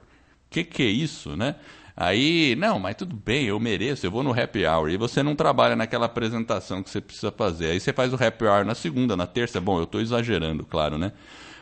Que 0.49 0.65
que 0.65 0.83
é 0.83 0.89
isso, 0.89 1.37
né? 1.37 1.55
Aí, 2.03 2.55
não, 2.55 2.79
mas 2.79 2.95
tudo 2.95 3.15
bem, 3.15 3.45
eu 3.45 3.59
mereço, 3.59 4.03
eu 4.03 4.09
vou 4.09 4.23
no 4.23 4.31
happy 4.31 4.65
hour. 4.65 4.89
E 4.89 4.97
você 4.97 5.21
não 5.21 5.35
trabalha 5.35 5.75
naquela 5.75 6.07
apresentação 6.07 6.81
que 6.81 6.89
você 6.89 6.99
precisa 6.99 7.31
fazer. 7.31 7.67
Aí 7.67 7.79
você 7.79 7.93
faz 7.93 8.11
o 8.11 8.15
happy 8.15 8.43
hour 8.45 8.65
na 8.65 8.73
segunda, 8.73 9.15
na 9.15 9.27
terça. 9.27 9.61
Bom, 9.61 9.77
eu 9.77 9.83
estou 9.83 10.01
exagerando, 10.01 10.65
claro, 10.65 10.97
né? 10.97 11.11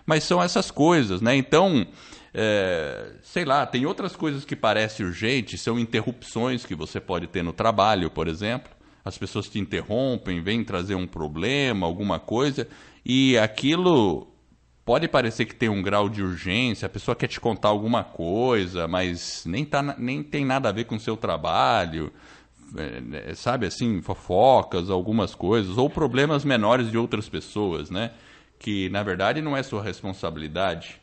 Mas 0.05 0.23
são 0.23 0.41
essas 0.41 0.71
coisas, 0.71 1.19
né? 1.19 1.35
Então, 1.35 1.85
é, 2.33 3.15
sei 3.21 3.43
lá, 3.43 3.65
tem 3.65 3.85
outras 3.85 4.15
coisas 4.15 4.45
que 4.45 4.55
parecem 4.55 5.05
urgentes, 5.05 5.59
são 5.59 5.77
interrupções 5.77 6.65
que 6.65 6.73
você 6.73 7.01
pode 7.01 7.27
ter 7.27 7.43
no 7.43 7.51
trabalho, 7.51 8.09
por 8.09 8.29
exemplo. 8.29 8.71
as 9.03 9.17
pessoas 9.17 9.49
te 9.49 9.59
interrompem, 9.59 10.41
vêm 10.41 10.63
trazer 10.63 10.95
um 10.95 11.07
problema, 11.07 11.85
alguma 11.85 12.17
coisa, 12.17 12.65
e 13.05 13.37
aquilo 13.37 14.27
pode 14.89 15.07
parecer 15.07 15.45
que 15.45 15.53
tem 15.53 15.69
um 15.69 15.83
grau 15.83 16.09
de 16.09 16.23
urgência, 16.23 16.87
a 16.87 16.89
pessoa 16.89 17.15
quer 17.15 17.27
te 17.27 17.39
contar 17.39 17.67
alguma 17.67 18.03
coisa, 18.03 18.87
mas 18.87 19.43
nem, 19.45 19.63
tá, 19.63 19.95
nem 19.99 20.23
tem 20.23 20.43
nada 20.43 20.67
a 20.67 20.71
ver 20.71 20.85
com 20.85 20.95
o 20.95 20.99
seu 20.99 21.15
trabalho, 21.15 22.11
é, 22.75 23.29
é, 23.29 23.35
sabe 23.35 23.67
assim, 23.67 24.01
fofocas, 24.01 24.89
algumas 24.89 25.35
coisas, 25.35 25.77
ou 25.77 25.91
problemas 25.91 26.43
menores 26.43 26.89
de 26.89 26.97
outras 26.97 27.29
pessoas, 27.29 27.91
né? 27.91 28.09
Que 28.57 28.89
na 28.89 29.03
verdade 29.03 29.43
não 29.43 29.55
é 29.55 29.61
sua 29.61 29.83
responsabilidade. 29.83 30.95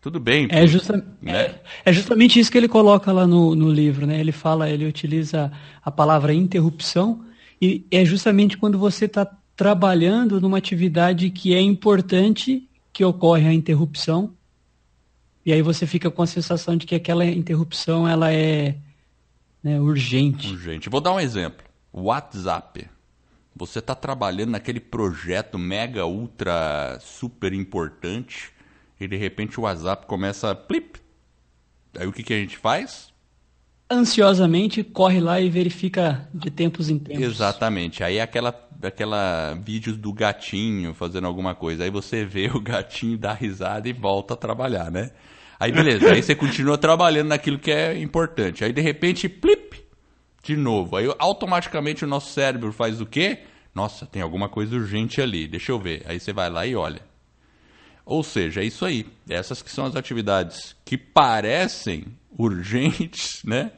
Tudo 0.00 0.20
bem. 0.20 0.46
É, 0.48 0.64
justa... 0.64 1.04
né? 1.20 1.32
é, 1.32 1.60
é, 1.86 1.92
justamente 1.92 2.38
isso 2.38 2.52
que 2.52 2.58
ele 2.58 2.68
coloca 2.68 3.10
lá 3.10 3.26
no, 3.26 3.56
no 3.56 3.68
livro, 3.68 4.06
né? 4.06 4.20
Ele 4.20 4.30
fala, 4.30 4.70
ele 4.70 4.86
utiliza 4.86 5.50
a 5.84 5.90
palavra 5.90 6.32
interrupção 6.32 7.24
e 7.60 7.84
é 7.90 8.04
justamente 8.04 8.56
quando 8.56 8.78
você 8.78 9.06
está 9.06 9.26
trabalhando 9.56 10.40
numa 10.40 10.58
atividade 10.58 11.28
que 11.30 11.52
é 11.52 11.60
importante 11.60 12.68
que 12.92 13.04
ocorre 13.04 13.48
a 13.48 13.52
interrupção 13.52 14.34
e 15.44 15.52
aí 15.52 15.60
você 15.60 15.86
fica 15.86 16.10
com 16.10 16.22
a 16.22 16.26
sensação 16.26 16.76
de 16.76 16.86
que 16.86 16.94
aquela 16.94 17.24
interrupção 17.24 18.06
ela 18.06 18.32
é 18.32 18.76
né, 19.62 19.80
urgente. 19.80 20.52
Urgente. 20.52 20.88
Vou 20.88 21.00
dar 21.00 21.12
um 21.12 21.20
exemplo. 21.20 21.64
WhatsApp. 21.92 22.88
Você 23.54 23.80
está 23.80 23.94
trabalhando 23.94 24.50
naquele 24.50 24.80
projeto 24.80 25.58
mega, 25.58 26.06
ultra, 26.06 26.98
super 27.00 27.52
importante 27.52 28.52
e 29.00 29.06
de 29.08 29.16
repente 29.16 29.58
o 29.58 29.64
WhatsApp 29.64 30.06
começa 30.06 30.50
a 30.50 30.54
plip. 30.54 31.00
Aí 31.98 32.06
o 32.06 32.12
que, 32.12 32.22
que 32.22 32.32
a 32.32 32.38
gente 32.38 32.56
faz? 32.56 33.11
Ansiosamente 33.92 34.82
corre 34.82 35.20
lá 35.20 35.40
e 35.40 35.50
verifica 35.50 36.28
de 36.32 36.50
tempos 36.50 36.88
em 36.88 36.98
tempos. 36.98 37.22
Exatamente. 37.22 38.02
Aí 38.02 38.16
é 38.16 38.22
aquela 38.22 38.52
aquela 38.82 39.54
vídeos 39.54 39.96
do 39.96 40.12
gatinho 40.12 40.92
fazendo 40.94 41.26
alguma 41.26 41.54
coisa. 41.54 41.84
Aí 41.84 41.90
você 41.90 42.24
vê 42.24 42.50
o 42.52 42.60
gatinho 42.60 43.16
dar 43.16 43.34
risada 43.34 43.88
e 43.88 43.92
volta 43.92 44.34
a 44.34 44.36
trabalhar, 44.36 44.90
né? 44.90 45.10
Aí 45.60 45.70
beleza, 45.70 46.10
aí 46.10 46.20
você 46.20 46.34
continua 46.34 46.76
trabalhando 46.76 47.28
naquilo 47.28 47.58
que 47.58 47.70
é 47.70 47.96
importante. 48.00 48.64
Aí 48.64 48.72
de 48.72 48.80
repente, 48.80 49.28
plip, 49.28 49.80
de 50.42 50.56
novo. 50.56 50.96
Aí 50.96 51.06
automaticamente 51.18 52.04
o 52.04 52.08
nosso 52.08 52.32
cérebro 52.32 52.72
faz 52.72 53.00
o 53.00 53.06
quê? 53.06 53.38
Nossa, 53.72 54.04
tem 54.04 54.20
alguma 54.20 54.48
coisa 54.48 54.74
urgente 54.74 55.20
ali, 55.20 55.46
deixa 55.46 55.70
eu 55.70 55.78
ver. 55.78 56.02
Aí 56.06 56.18
você 56.18 56.32
vai 56.32 56.50
lá 56.50 56.66
e 56.66 56.74
olha. 56.74 57.00
Ou 58.04 58.24
seja, 58.24 58.60
é 58.60 58.64
isso 58.64 58.84
aí. 58.84 59.06
Essas 59.28 59.62
que 59.62 59.70
são 59.70 59.86
as 59.86 59.94
atividades 59.94 60.74
que 60.84 60.98
parecem 60.98 62.06
urgentes, 62.36 63.40
né? 63.46 63.70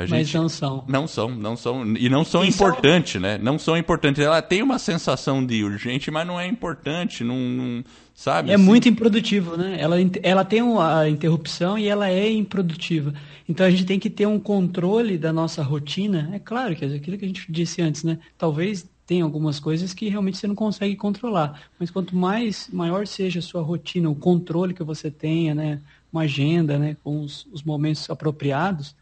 Gente, 0.00 0.10
Mas 0.10 0.34
não 0.34 0.48
são. 0.48 0.84
Não 0.86 1.06
são, 1.06 1.30
não 1.30 1.56
são. 1.56 1.96
E 1.96 2.10
não 2.10 2.22
são 2.22 2.44
importantes, 2.44 3.12
são... 3.12 3.20
né? 3.22 3.38
Não 3.38 3.58
são 3.58 3.78
importantes. 3.78 4.22
Ela 4.22 4.42
tem 4.42 4.62
uma 4.62 4.78
sensação 4.78 5.44
de 5.44 5.64
urgente, 5.64 6.10
mas 6.10 6.26
não 6.26 6.38
é 6.38 6.46
importante, 6.46 7.24
não, 7.24 7.38
não 7.38 7.84
sabe? 8.14 8.50
É 8.50 8.54
assim? 8.56 8.62
muito 8.64 8.88
improdutivo, 8.90 9.56
né? 9.56 9.78
Ela, 9.80 9.96
ela 10.22 10.44
tem 10.44 10.60
a 10.60 11.08
interrupção 11.08 11.78
e 11.78 11.88
ela 11.88 12.10
é 12.10 12.30
improdutiva. 12.30 13.14
Então 13.48 13.64
a 13.64 13.70
gente 13.70 13.86
tem 13.86 13.98
que 13.98 14.10
ter 14.10 14.26
um 14.26 14.38
controle 14.38 15.16
da 15.16 15.32
nossa 15.32 15.62
rotina. 15.62 16.28
É 16.34 16.38
claro 16.38 16.76
que 16.76 16.84
é 16.84 16.88
aquilo 16.88 17.16
que 17.16 17.24
a 17.24 17.28
gente 17.28 17.50
disse 17.50 17.80
antes, 17.80 18.04
né? 18.04 18.18
Talvez 18.36 18.86
tem 19.06 19.22
algumas 19.22 19.58
coisas 19.58 19.94
que 19.94 20.10
realmente 20.10 20.36
você 20.36 20.46
não 20.46 20.54
consegue 20.54 20.94
controlar. 20.96 21.62
Mas 21.78 21.90
quanto 21.90 22.14
mais 22.14 22.68
maior 22.70 23.06
seja 23.06 23.38
a 23.38 23.42
sua 23.42 23.62
rotina, 23.62 24.10
o 24.10 24.14
controle 24.14 24.74
que 24.74 24.84
você 24.84 25.10
tenha, 25.10 25.54
né? 25.54 25.80
Uma 26.12 26.22
agenda, 26.22 26.78
né? 26.78 26.98
Com 27.02 27.22
os, 27.22 27.46
os 27.50 27.62
momentos 27.62 28.10
apropriados 28.10 28.94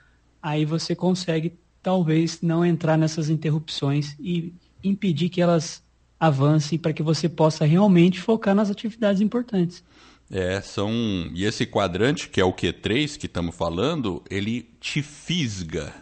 aí 0.45 0.67
você 0.67 0.95
consegue 0.95 1.55
talvez 1.83 2.43
não 2.43 2.63
entrar 2.65 2.99
nessas 2.99 3.31
interrupções 3.31 4.15
e 4.21 4.53
impedir 4.83 5.31
que 5.31 5.41
elas 5.41 5.83
avancem 6.21 6.79
para 6.79 6.93
que 6.93 7.03
você 7.03 7.31
possa 7.31 7.65
realmente 7.65 8.21
focar 8.21 8.55
nas 8.55 8.71
atividades 8.71 9.23
importantes. 9.23 9.83
É, 10.31 10.61
são. 10.61 10.91
E 11.35 11.45
esse 11.45 11.65
quadrante, 11.65 12.29
que 12.29 12.41
é 12.41 12.45
o 12.45 12.53
Q3 12.53 13.17
que 13.17 13.27
estamos 13.27 13.55
falando, 13.57 14.23
ele 14.31 14.69
te 14.81 15.03
fisga. 15.03 15.95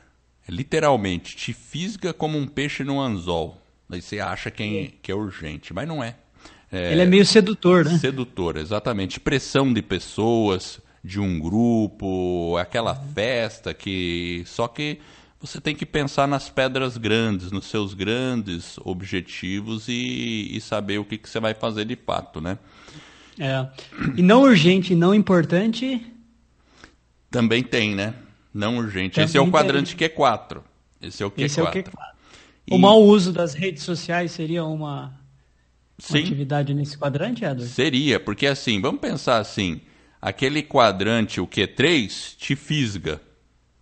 Literalmente, 0.48 1.36
te 1.36 1.52
fisga 1.52 2.12
como 2.12 2.36
um 2.36 2.46
peixe 2.46 2.82
no 2.82 3.00
anzol. 3.00 3.60
Aí 3.88 4.02
você 4.02 4.18
acha 4.18 4.50
que 4.50 4.62
é, 4.62 4.90
que 5.00 5.12
é 5.12 5.14
urgente, 5.14 5.72
mas 5.72 5.86
não 5.86 6.02
é. 6.02 6.16
é. 6.70 6.92
Ele 6.92 7.02
é 7.02 7.06
meio 7.06 7.24
sedutor, 7.24 7.84
né? 7.84 7.96
Sedutor, 7.98 8.56
exatamente. 8.56 9.20
Pressão 9.20 9.72
de 9.72 9.82
pessoas, 9.82 10.80
de 11.04 11.18
um 11.18 11.38
grupo, 11.38 12.56
aquela 12.58 12.94
festa 12.94 13.74
que. 13.74 14.42
Só 14.46 14.68
que 14.68 15.00
você 15.40 15.60
tem 15.60 15.74
que 15.74 15.84
pensar 15.84 16.28
nas 16.28 16.48
pedras 16.48 16.96
grandes, 16.96 17.50
nos 17.50 17.66
seus 17.66 17.94
grandes 17.94 18.78
objetivos 18.84 19.88
e, 19.88 20.50
e 20.52 20.60
saber 20.60 20.98
o 20.98 21.04
que, 21.04 21.18
que 21.18 21.28
você 21.28 21.40
vai 21.40 21.52
fazer 21.52 21.84
de 21.84 21.96
fato, 21.96 22.40
né? 22.40 22.56
É. 23.38 23.66
E 24.16 24.22
não 24.22 24.42
urgente 24.42 24.92
e 24.92 24.96
não 24.96 25.12
importante. 25.12 26.06
Também 27.30 27.62
tem, 27.62 27.94
né? 27.94 28.14
Não 28.54 28.76
urgente. 28.76 29.16
Também 29.16 29.24
Esse 29.24 29.36
é 29.36 29.40
o 29.40 29.50
quadrante 29.50 29.96
tem. 29.96 30.08
Q4. 30.08 30.60
Esse 31.00 31.22
é 31.22 31.26
o 31.26 31.30
Q4. 31.30 31.44
Esse 31.44 31.60
é 31.60 31.62
o, 31.62 31.66
Q4. 31.66 31.92
E... 32.68 32.74
o 32.74 32.78
mau 32.78 33.02
uso 33.02 33.32
das 33.32 33.54
redes 33.54 33.82
sociais 33.82 34.30
seria 34.30 34.64
uma, 34.64 35.12
uma 36.08 36.18
atividade 36.20 36.72
nesse 36.72 36.96
quadrante, 36.96 37.42
Edward? 37.42 37.66
Seria, 37.66 38.20
porque 38.20 38.46
assim, 38.46 38.80
vamos 38.80 39.00
pensar 39.00 39.38
assim 39.38 39.80
aquele 40.22 40.62
quadrante, 40.62 41.40
o 41.40 41.48
Q3, 41.48 42.36
te 42.36 42.54
fisga. 42.54 43.20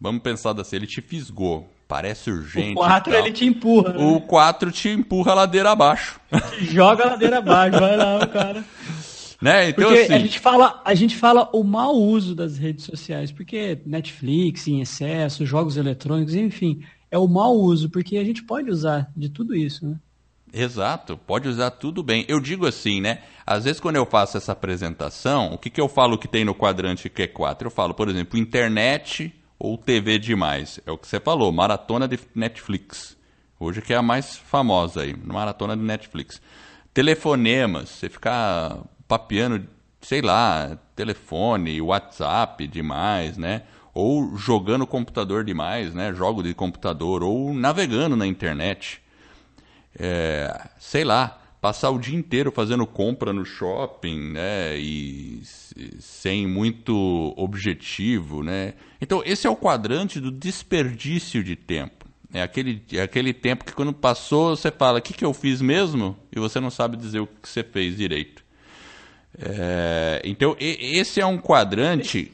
Vamos 0.01 0.23
pensar 0.23 0.59
assim, 0.59 0.77
ele 0.77 0.87
te 0.87 1.03
fisgou. 1.03 1.71
Parece 1.87 2.31
urgente. 2.31 2.73
O 2.73 2.77
4 2.77 3.15
ele 3.15 3.33
te 3.33 3.45
empurra. 3.45 3.93
Né? 3.93 4.05
O 4.05 4.21
4 4.21 4.71
te 4.71 4.89
empurra 4.89 5.33
a 5.33 5.35
ladeira 5.35 5.73
abaixo. 5.73 6.21
Te 6.57 6.67
joga 6.67 7.03
a 7.03 7.07
ladeira 7.11 7.39
abaixo, 7.39 7.81
vai 7.81 7.97
lá, 7.97 8.19
o 8.19 8.29
cara. 8.29 8.65
Né? 9.43 9.71
Então, 9.71 9.89
porque 9.89 10.03
assim... 10.03 10.13
a, 10.13 10.19
gente 10.19 10.39
fala, 10.39 10.81
a 10.85 10.95
gente 10.95 11.17
fala 11.17 11.51
o 11.53 11.65
mau 11.65 11.97
uso 11.97 12.35
das 12.35 12.59
redes 12.59 12.85
sociais, 12.85 13.33
porque 13.33 13.81
Netflix 13.85 14.69
em 14.69 14.81
excesso, 14.81 15.45
jogos 15.45 15.77
eletrônicos, 15.77 16.35
enfim, 16.35 16.81
é 17.11 17.19
o 17.19 17.27
mau 17.27 17.57
uso, 17.57 17.91
porque 17.91 18.19
a 18.19 18.25
gente 18.25 18.45
pode 18.45 18.71
usar 18.71 19.11
de 19.17 19.29
tudo 19.29 19.57
isso, 19.57 19.85
né? 19.85 19.97
Exato, 20.53 21.17
pode 21.17 21.49
usar 21.49 21.71
tudo 21.71 22.03
bem. 22.03 22.25
Eu 22.29 22.41
digo 22.41 22.67
assim, 22.67 23.01
né? 23.01 23.23
Às 23.47 23.65
vezes 23.65 23.81
quando 23.81 23.97
eu 23.97 24.07
faço 24.07 24.37
essa 24.37 24.53
apresentação, 24.53 25.53
o 25.53 25.59
que, 25.59 25.71
que 25.71 25.81
eu 25.81 25.89
falo 25.89 26.19
que 26.19 26.29
tem 26.29 26.45
no 26.45 26.55
quadrante 26.55 27.09
Q4? 27.09 27.63
Eu 27.63 27.71
falo, 27.71 27.95
por 27.95 28.09
exemplo, 28.09 28.39
internet 28.39 29.33
ou 29.59 29.79
TV 29.79 30.19
demais. 30.19 30.81
É 30.85 30.91
o 30.91 30.99
que 30.99 31.07
você 31.07 31.21
falou, 31.21 31.53
maratona 31.53 32.09
de 32.09 32.19
Netflix. 32.35 33.17
Hoje 33.59 33.83
que 33.83 33.93
é 33.93 33.97
a 33.97 34.03
mais 34.03 34.37
famosa 34.37 35.03
aí, 35.03 35.15
maratona 35.15 35.77
de 35.77 35.83
Netflix. 35.83 36.41
Telefonemas, 36.93 37.91
você 37.91 38.09
ficar 38.09 38.79
papeando, 39.07 39.67
sei 40.01 40.23
lá, 40.23 40.79
telefone, 40.97 41.81
WhatsApp 41.81 42.67
demais, 42.67 43.37
né? 43.37 43.63
Ou 43.93 44.37
jogando 44.37 44.87
computador 44.87 45.45
demais, 45.45 45.95
né? 45.95 46.13
Jogo 46.15 46.43
de 46.43 46.55
computador, 46.55 47.23
ou 47.23 47.53
navegando 47.53 48.17
na 48.17 48.27
internet 48.27 49.01
é, 49.99 50.69
sei 50.79 51.05
lá, 51.05 51.41
passar 51.61 51.91
o 51.91 51.99
dia 51.99 52.17
inteiro 52.17 52.51
fazendo 52.51 52.87
compra 52.87 53.33
no 53.33 53.45
shopping, 53.45 54.33
né, 54.33 54.77
e 54.79 55.43
sem 55.99 56.47
muito 56.47 57.35
objetivo, 57.37 58.43
né. 58.43 58.75
Então 59.01 59.23
esse 59.25 59.47
é 59.47 59.51
o 59.51 59.57
quadrante 59.57 60.21
do 60.21 60.31
desperdício 60.31 61.45
de 61.45 61.57
tempo. 61.57 62.09
É 62.33 62.43
aquele, 62.43 62.83
é 62.93 63.03
aquele 63.03 63.33
tempo 63.35 63.65
que 63.65 63.73
quando 63.73 63.93
passou 63.93 64.57
você 64.57 64.71
fala, 64.71 65.01
o 65.01 65.03
que, 65.03 65.13
que 65.13 65.25
eu 65.25 65.35
fiz 65.35 65.61
mesmo? 65.61 66.17
E 66.35 66.39
você 66.39 66.61
não 66.61 66.71
sabe 66.71 66.97
dizer 66.97 67.21
o 67.21 67.27
que 67.27 67.49
você 67.49 67.65
fez 67.65 67.97
direito. 67.97 68.45
É, 69.39 70.23
então 70.25 70.57
esse 70.59 71.21
é 71.21 71.27
um 71.27 71.39
quadrante 71.39 72.33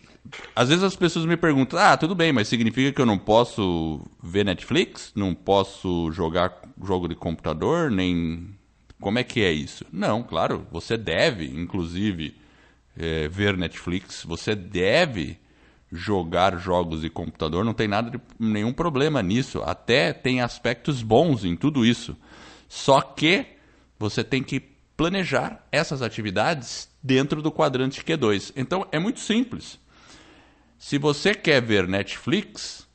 às 0.54 0.68
vezes 0.68 0.84
as 0.84 0.96
pessoas 0.96 1.24
me 1.24 1.36
perguntam: 1.36 1.78
ah, 1.78 1.96
tudo 1.96 2.14
bem, 2.14 2.32
mas 2.32 2.48
significa 2.48 2.92
que 2.92 3.00
eu 3.00 3.06
não 3.06 3.18
posso 3.18 4.00
ver 4.22 4.44
Netflix? 4.44 5.12
Não 5.14 5.34
posso 5.34 6.10
jogar 6.12 6.60
jogo 6.82 7.08
de 7.08 7.14
computador? 7.14 7.90
Nem. 7.90 8.48
Como 9.00 9.18
é 9.18 9.24
que 9.24 9.42
é 9.42 9.52
isso? 9.52 9.84
Não, 9.92 10.22
claro, 10.22 10.66
você 10.72 10.96
deve, 10.96 11.46
inclusive, 11.46 12.34
é, 12.96 13.28
ver 13.28 13.56
Netflix, 13.56 14.24
você 14.24 14.54
deve 14.54 15.38
jogar 15.92 16.58
jogos 16.58 17.02
de 17.02 17.10
computador, 17.10 17.64
não 17.64 17.74
tem 17.74 17.86
nada 17.86 18.10
de, 18.10 18.20
nenhum 18.38 18.72
problema 18.72 19.22
nisso. 19.22 19.62
Até 19.62 20.12
tem 20.12 20.40
aspectos 20.40 21.02
bons 21.02 21.44
em 21.44 21.56
tudo 21.56 21.84
isso. 21.84 22.16
Só 22.68 23.00
que 23.00 23.46
você 23.98 24.24
tem 24.24 24.42
que 24.42 24.60
planejar 24.96 25.64
essas 25.70 26.02
atividades 26.02 26.88
dentro 27.02 27.42
do 27.42 27.52
quadrante 27.52 28.02
Q2. 28.02 28.52
Então 28.56 28.86
é 28.90 28.98
muito 28.98 29.20
simples. 29.20 29.78
Se 30.78 30.98
você 30.98 31.34
quer 31.34 31.62
ver 31.62 31.88
Netflix, 31.88 32.86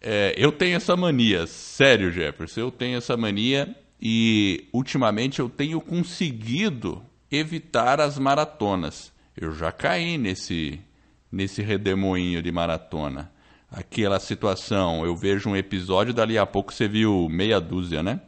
é, 0.00 0.34
eu 0.36 0.52
tenho 0.52 0.76
essa 0.76 0.96
mania, 0.96 1.46
sério, 1.46 2.10
Jefferson, 2.10 2.60
eu 2.60 2.70
tenho 2.70 2.98
essa 2.98 3.16
mania 3.16 3.74
e 4.00 4.68
ultimamente 4.72 5.40
eu 5.40 5.48
tenho 5.48 5.80
conseguido 5.80 7.02
evitar 7.30 8.00
as 8.00 8.18
maratonas. 8.18 9.12
Eu 9.36 9.54
já 9.54 9.70
caí 9.70 10.18
nesse, 10.18 10.80
nesse 11.30 11.62
redemoinho 11.62 12.42
de 12.42 12.50
maratona. 12.50 13.30
aquela 13.70 14.18
situação. 14.18 15.04
Eu 15.04 15.14
vejo 15.14 15.48
um 15.48 15.56
episódio, 15.56 16.12
dali 16.12 16.36
a 16.36 16.46
pouco 16.46 16.72
você 16.72 16.88
viu 16.88 17.28
meia 17.30 17.60
dúzia, 17.60 18.02
né? 18.02 18.20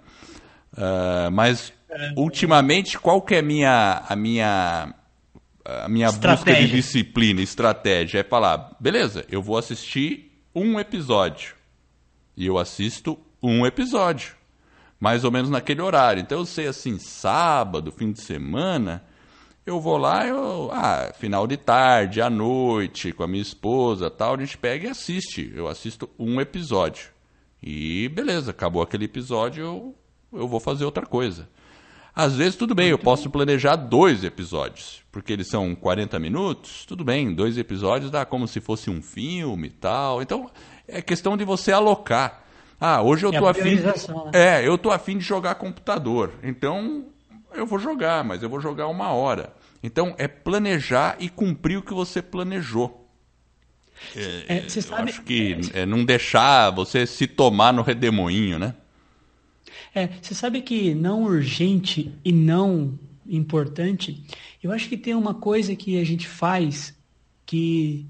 Uh, 0.73 1.31
mas 1.33 1.73
ultimamente, 2.17 2.99
qual 2.99 3.21
que 3.21 3.35
é 3.35 3.39
a 3.41 3.43
minha, 3.43 4.03
a 4.09 4.17
minha, 4.17 4.95
a 5.65 5.89
minha 5.89 6.11
busca 6.11 6.55
de 6.55 6.69
disciplina, 6.69 7.41
estratégia? 7.41 8.21
É 8.21 8.25
falar, 8.25 8.77
beleza, 8.81 9.25
eu 9.31 9.43
vou 9.43 9.57
assistir 9.57 10.33
um 10.55 10.79
episódio. 10.79 11.55
E 12.37 12.47
eu 12.47 12.59
assisto 12.59 13.19
um 13.43 13.67
episódio. 13.67 14.35
Mais 14.99 15.25
ou 15.25 15.31
menos 15.31 15.51
naquele 15.51 15.83
horário. 15.83 16.21
Então 16.21 16.39
eu 16.39 16.47
sei 16.47 16.67
assim, 16.67 16.99
sábado, 16.99 17.91
fim 17.91 18.13
de 18.13 18.21
semana, 18.21 19.03
eu 19.65 19.81
vou 19.81 19.97
lá, 19.97 20.27
eu, 20.27 20.71
ah, 20.73 21.13
final 21.19 21.47
de 21.47 21.57
tarde, 21.57 22.21
à 22.21 22.29
noite, 22.29 23.13
com 23.13 23.23
a 23.23 23.29
minha 23.29 23.43
esposa, 23.43 24.11
tal, 24.11 24.35
a 24.35 24.39
gente 24.39 24.59
pega 24.59 24.87
e 24.87 24.91
assiste. 24.91 25.53
Eu 25.55 25.69
assisto 25.69 26.09
um 26.19 26.41
episódio. 26.41 27.11
E 27.63 28.09
beleza, 28.09 28.51
acabou 28.51 28.83
aquele 28.83 29.05
episódio, 29.05 29.63
eu, 29.63 29.95
eu 30.33 30.49
vou 30.49 30.59
fazer 30.59 30.85
outra 30.85 31.07
coisa. 31.07 31.49
Às 32.15 32.37
vezes, 32.37 32.57
tudo 32.57 32.75
bem, 32.75 32.89
eu 32.89 32.99
posso 32.99 33.31
planejar 33.31 33.75
dois 33.75 34.23
episódios, 34.23 35.03
porque 35.11 35.33
eles 35.33 35.47
são 35.47 35.75
40 35.75 36.19
minutos, 36.19 36.85
tudo 36.85 37.03
bem, 37.03 37.33
dois 37.33 37.57
episódios 37.57 38.11
dá 38.11 38.27
como 38.27 38.47
se 38.47 38.61
fosse 38.61 38.91
um 38.91 39.01
filme 39.01 39.69
e 39.69 39.71
tal. 39.71 40.21
Então, 40.21 40.51
é 40.87 41.01
questão 41.01 41.37
de 41.37 41.45
você 41.45 41.73
alocar. 41.73 42.45
Ah, 42.79 43.01
hoje 43.01 43.25
eu 43.25 43.33
é 43.33 43.39
tô 43.39 43.47
afim. 43.47 43.77
Né? 43.77 43.93
É, 44.35 44.67
eu 44.67 44.77
tô 44.77 44.91
afim 44.91 45.17
de 45.17 45.25
jogar 45.25 45.55
computador. 45.55 46.33
Então, 46.43 47.07
eu 47.55 47.65
vou 47.65 47.79
jogar, 47.79 48.23
mas 48.23 48.43
eu 48.43 48.49
vou 48.51 48.61
jogar 48.61 48.89
uma 48.89 49.13
hora. 49.13 49.55
Então, 49.83 50.15
é 50.19 50.29
planejar 50.29 51.17
e 51.19 51.31
cumprir 51.31 51.79
o 51.79 51.83
que 51.83 51.95
você 51.95 52.21
planejou. 52.21 53.09
É, 54.15 54.57
é, 54.57 54.61
você 54.69 54.83
sabe... 54.83 55.11
acho 55.11 55.23
que 55.23 55.59
é, 55.73 55.87
não 55.87 56.05
deixar 56.05 56.71
você 56.71 57.07
se 57.07 57.27
tomar 57.27 57.73
no 57.73 57.83
redemoinho, 57.83 58.59
né? 58.59 58.75
É, 59.95 60.09
você 60.21 60.35
sabe 60.35 60.63
que 60.63 60.95
não 60.95 61.25
urgente 61.25 62.13
e 62.25 62.33
não 62.33 62.99
importante, 63.27 64.23
eu 64.63 64.73
acho 64.73 64.89
que 64.89 64.97
tem 64.97 65.15
uma 65.15 65.35
coisa 65.35 65.75
que 65.75 65.99
a 65.99 66.05
gente 66.05 66.27
faz 66.27 66.95
que, 67.47 68.07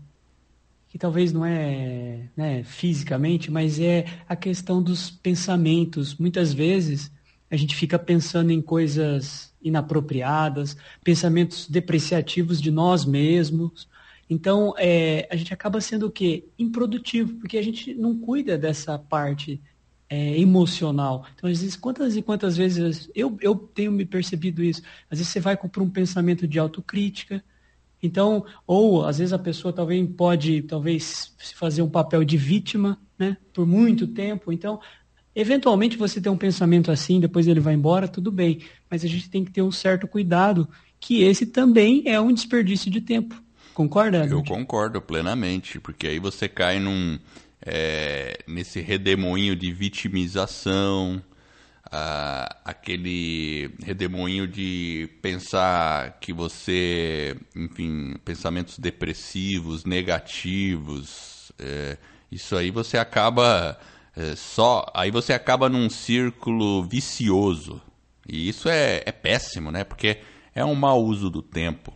que 0.88 0.98
talvez 0.98 1.32
não 1.32 1.44
é 1.44 2.28
né, 2.36 2.64
fisicamente, 2.64 3.50
mas 3.50 3.78
é 3.80 4.04
a 4.28 4.36
questão 4.36 4.82
dos 4.82 5.10
pensamentos. 5.10 6.16
Muitas 6.16 6.52
vezes 6.52 7.10
a 7.50 7.56
gente 7.56 7.74
fica 7.74 7.98
pensando 7.98 8.50
em 8.50 8.62
coisas 8.62 9.52
inapropriadas, 9.62 10.76
pensamentos 11.04 11.68
depreciativos 11.68 12.60
de 12.60 12.70
nós 12.70 13.04
mesmos. 13.04 13.88
Então, 14.28 14.74
é, 14.78 15.28
a 15.30 15.36
gente 15.36 15.52
acaba 15.52 15.80
sendo 15.80 16.06
o 16.06 16.10
quê? 16.10 16.44
Improdutivo, 16.58 17.34
porque 17.34 17.58
a 17.58 17.62
gente 17.62 17.94
não 17.94 18.18
cuida 18.18 18.56
dessa 18.56 18.98
parte 18.98 19.60
é, 20.12 20.38
emocional. 20.38 21.24
Então, 21.34 21.48
às 21.48 21.60
vezes, 21.60 21.74
quantas 21.74 22.14
e 22.18 22.20
quantas 22.20 22.54
vezes 22.54 23.08
eu, 23.14 23.34
eu 23.40 23.54
tenho 23.54 23.90
me 23.90 24.04
percebido 24.04 24.62
isso? 24.62 24.82
Às 25.10 25.18
vezes 25.18 25.32
você 25.32 25.40
vai 25.40 25.56
para 25.56 25.82
um 25.82 25.88
pensamento 25.88 26.46
de 26.46 26.58
autocrítica, 26.58 27.42
então, 28.02 28.44
ou 28.66 29.06
às 29.06 29.16
vezes 29.18 29.32
a 29.32 29.38
pessoa 29.38 29.72
talvez 29.72 30.06
pode 30.14 30.60
talvez 30.62 31.34
fazer 31.54 31.80
um 31.80 31.88
papel 31.88 32.24
de 32.24 32.36
vítima, 32.36 32.98
né, 33.18 33.38
por 33.54 33.66
muito 33.66 34.06
tempo. 34.06 34.52
Então, 34.52 34.78
Eventualmente 35.34 35.96
você 35.96 36.20
tem 36.20 36.30
um 36.30 36.36
pensamento 36.36 36.90
assim, 36.90 37.18
depois 37.18 37.46
ele 37.46 37.58
vai 37.58 37.72
embora, 37.72 38.06
tudo 38.06 38.30
bem. 38.30 38.60
Mas 38.90 39.02
a 39.02 39.08
gente 39.08 39.30
tem 39.30 39.42
que 39.42 39.50
ter 39.50 39.62
um 39.62 39.72
certo 39.72 40.06
cuidado, 40.06 40.68
que 41.00 41.22
esse 41.22 41.46
também 41.46 42.02
é 42.04 42.20
um 42.20 42.34
desperdício 42.34 42.90
de 42.90 43.00
tempo. 43.00 43.42
Concorda? 43.72 44.26
Eu 44.26 44.44
concordo 44.44 45.00
plenamente, 45.00 45.80
porque 45.80 46.06
aí 46.06 46.18
você 46.18 46.50
cai 46.50 46.78
num 46.78 47.18
é, 47.64 48.38
nesse 48.46 48.80
redemoinho 48.80 49.54
de 49.56 49.72
vitimização, 49.72 51.22
aquele 52.64 53.70
redemoinho 53.82 54.48
de 54.48 55.10
pensar 55.20 56.18
que 56.20 56.32
você, 56.32 57.36
enfim, 57.54 58.14
pensamentos 58.24 58.78
depressivos, 58.78 59.84
negativos, 59.84 61.52
é, 61.58 61.98
isso 62.30 62.56
aí 62.56 62.70
você 62.70 62.96
acaba 62.96 63.78
é, 64.16 64.34
só. 64.34 64.86
Aí 64.94 65.10
você 65.10 65.32
acaba 65.32 65.68
num 65.68 65.90
círculo 65.90 66.82
vicioso. 66.82 67.80
E 68.26 68.48
isso 68.48 68.68
é, 68.68 69.02
é 69.04 69.12
péssimo, 69.12 69.70
né? 69.70 69.84
Porque 69.84 70.18
é 70.54 70.64
um 70.64 70.74
mau 70.74 71.02
uso 71.04 71.28
do 71.28 71.42
tempo. 71.42 71.92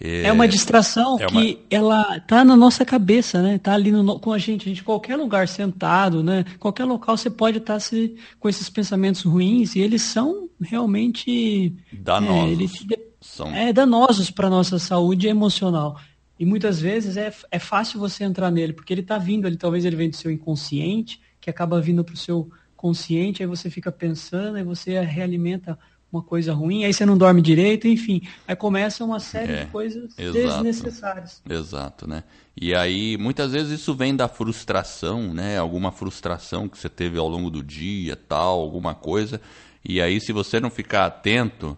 É, 0.00 0.24
é 0.24 0.32
uma 0.32 0.46
distração 0.46 1.18
é 1.18 1.26
uma... 1.26 1.42
que 1.42 1.58
ela 1.70 2.20
tá 2.20 2.44
na 2.44 2.56
nossa 2.56 2.84
cabeça, 2.84 3.42
né? 3.42 3.58
Tá 3.58 3.74
ali 3.74 3.90
no, 3.90 4.18
com 4.20 4.32
a 4.32 4.38
gente, 4.38 4.62
a 4.62 4.68
gente 4.68 4.84
qualquer 4.84 5.16
lugar 5.16 5.48
sentado, 5.48 6.22
né? 6.22 6.44
Qualquer 6.58 6.84
local 6.84 7.16
você 7.16 7.28
pode 7.28 7.58
estar 7.58 7.74
tá 7.74 7.80
se, 7.80 8.14
com 8.38 8.48
esses 8.48 8.70
pensamentos 8.70 9.22
ruins 9.22 9.74
e 9.74 9.80
eles 9.80 10.02
são 10.02 10.48
realmente 10.60 11.74
danosos. 11.92 12.48
É, 12.48 12.52
eles, 12.52 12.86
são... 13.20 13.54
é 13.54 13.72
danosos 13.72 14.30
para 14.30 14.48
nossa 14.48 14.78
saúde 14.78 15.26
emocional. 15.26 15.98
E 16.38 16.46
muitas 16.46 16.80
vezes 16.80 17.16
é, 17.16 17.32
é 17.50 17.58
fácil 17.58 17.98
você 17.98 18.22
entrar 18.22 18.50
nele, 18.50 18.72
porque 18.72 18.94
ele 18.94 19.00
está 19.00 19.18
vindo, 19.18 19.48
ele 19.48 19.56
talvez 19.56 19.84
ele 19.84 19.96
venha 19.96 20.10
do 20.10 20.16
seu 20.16 20.30
inconsciente, 20.30 21.20
que 21.40 21.50
acaba 21.50 21.80
vindo 21.80 22.04
para 22.04 22.14
o 22.14 22.18
seu 22.18 22.48
consciente, 22.76 23.42
aí 23.42 23.48
você 23.48 23.68
fica 23.68 23.90
pensando, 23.90 24.56
aí 24.56 24.62
você 24.62 25.00
realimenta 25.00 25.76
uma 26.10 26.22
coisa 26.22 26.54
ruim, 26.54 26.84
aí 26.84 26.92
você 26.92 27.04
não 27.04 27.18
dorme 27.18 27.42
direito, 27.42 27.86
enfim, 27.86 28.22
aí 28.46 28.56
começa 28.56 29.04
uma 29.04 29.20
série 29.20 29.52
é, 29.52 29.64
de 29.64 29.70
coisas 29.70 30.18
exato, 30.18 30.62
desnecessárias. 30.62 31.42
Exato, 31.48 32.08
né? 32.08 32.24
E 32.56 32.74
aí, 32.74 33.16
muitas 33.18 33.52
vezes 33.52 33.80
isso 33.80 33.94
vem 33.94 34.16
da 34.16 34.26
frustração, 34.26 35.34
né? 35.34 35.58
Alguma 35.58 35.92
frustração 35.92 36.68
que 36.68 36.78
você 36.78 36.88
teve 36.88 37.18
ao 37.18 37.28
longo 37.28 37.50
do 37.50 37.62
dia, 37.62 38.16
tal, 38.16 38.60
alguma 38.60 38.94
coisa. 38.94 39.40
E 39.84 40.00
aí, 40.00 40.20
se 40.20 40.32
você 40.32 40.58
não 40.58 40.70
ficar 40.70 41.06
atento, 41.06 41.76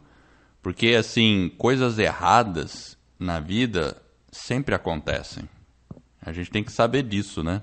porque 0.62 0.88
assim, 0.88 1.51
coisas 1.59 1.99
erradas 1.99 2.97
na 3.19 3.40
vida 3.40 4.01
sempre 4.31 4.75
acontecem. 4.75 5.49
A 6.23 6.33
gente 6.33 6.51
tem 6.51 6.62
que 6.62 6.73
saber 6.73 7.03
disso, 7.03 7.43
né? 7.43 7.62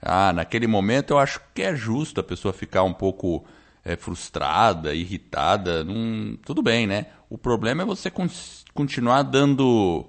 Ah, 0.00 0.32
naquele 0.32 0.66
momento 0.66 1.12
eu 1.12 1.18
acho 1.18 1.40
que 1.54 1.62
é 1.62 1.76
justo 1.76 2.20
a 2.20 2.24
pessoa 2.24 2.52
ficar 2.52 2.82
um 2.82 2.92
pouco 2.92 3.44
é, 3.84 3.96
frustrada, 3.96 4.94
irritada. 4.94 5.84
Tudo 6.44 6.62
bem, 6.62 6.86
né? 6.86 7.06
O 7.28 7.36
problema 7.36 7.82
é 7.82 7.86
você 7.86 8.10
con 8.10 8.26
continuar 8.74 9.22
dando 9.22 10.06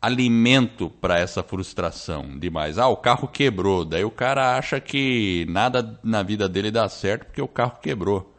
alimento 0.00 0.90
para 0.90 1.18
essa 1.18 1.42
frustração 1.42 2.38
demais. 2.38 2.78
Ah, 2.78 2.88
o 2.88 2.96
carro 2.96 3.26
quebrou. 3.26 3.84
Daí 3.84 4.04
o 4.04 4.10
cara 4.10 4.56
acha 4.56 4.80
que 4.80 5.46
nada 5.48 5.98
na 6.02 6.22
vida 6.22 6.48
dele 6.48 6.70
dá 6.70 6.88
certo 6.88 7.26
porque 7.26 7.42
o 7.42 7.48
carro 7.48 7.78
quebrou. 7.80 8.34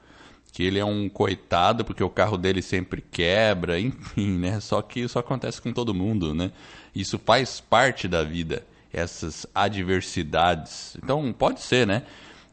Que 0.54 0.64
ele 0.64 0.80
é 0.80 0.86
um 0.86 1.10
coitado 1.10 1.84
porque 1.84 2.04
o 2.04 2.10
carro 2.10 2.38
dele 2.38 2.62
sempre 2.62 3.02
quebra, 3.02 3.80
enfim, 3.82 4.38
né? 4.38 4.60
Só 4.60 4.82
que 4.82 5.02
isso 5.02 5.18
acontece 5.18 5.62
com 5.62 5.74
todo 5.74 5.94
mundo, 5.94 6.34
né? 6.34 6.52
Isso 6.96 7.20
faz 7.20 7.60
parte 7.60 8.08
da 8.08 8.24
vida 8.24 8.64
essas 8.92 9.46
adversidades. 9.54 10.98
Então, 11.04 11.32
pode 11.34 11.62
ser, 11.62 11.86
né? 11.86 12.04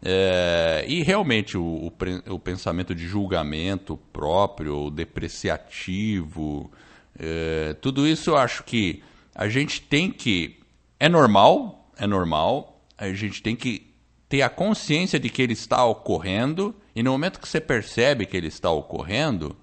É, 0.06 0.84
e 0.86 1.02
realmente 1.02 1.56
o, 1.56 1.62
o, 1.62 2.34
o, 2.34 2.38
pensamento 2.38 2.94
de 2.94 3.06
julgamento 3.08 3.96
próprio, 4.12 4.90
depreciativo, 4.90 6.70
é, 7.18 7.74
tudo 7.80 8.06
isso 8.06 8.30
eu 8.30 8.36
acho 8.36 8.64
que 8.64 9.02
a 9.34 9.48
gente 9.48 9.80
tem 9.80 10.10
que. 10.10 10.58
É 11.00 11.08
normal, 11.08 11.90
é 11.98 12.06
normal, 12.06 12.84
a 12.98 13.10
gente 13.14 13.42
tem 13.42 13.56
que 13.56 13.94
ter 14.28 14.42
a 14.42 14.50
consciência 14.50 15.18
de 15.18 15.30
que 15.30 15.40
ele 15.40 15.54
está 15.54 15.82
ocorrendo, 15.86 16.74
e 16.94 17.02
no 17.02 17.10
momento 17.12 17.40
que 17.40 17.48
você 17.48 17.60
percebe 17.60 18.26
que 18.26 18.36
ele 18.36 18.48
está 18.48 18.70
ocorrendo, 18.70 19.56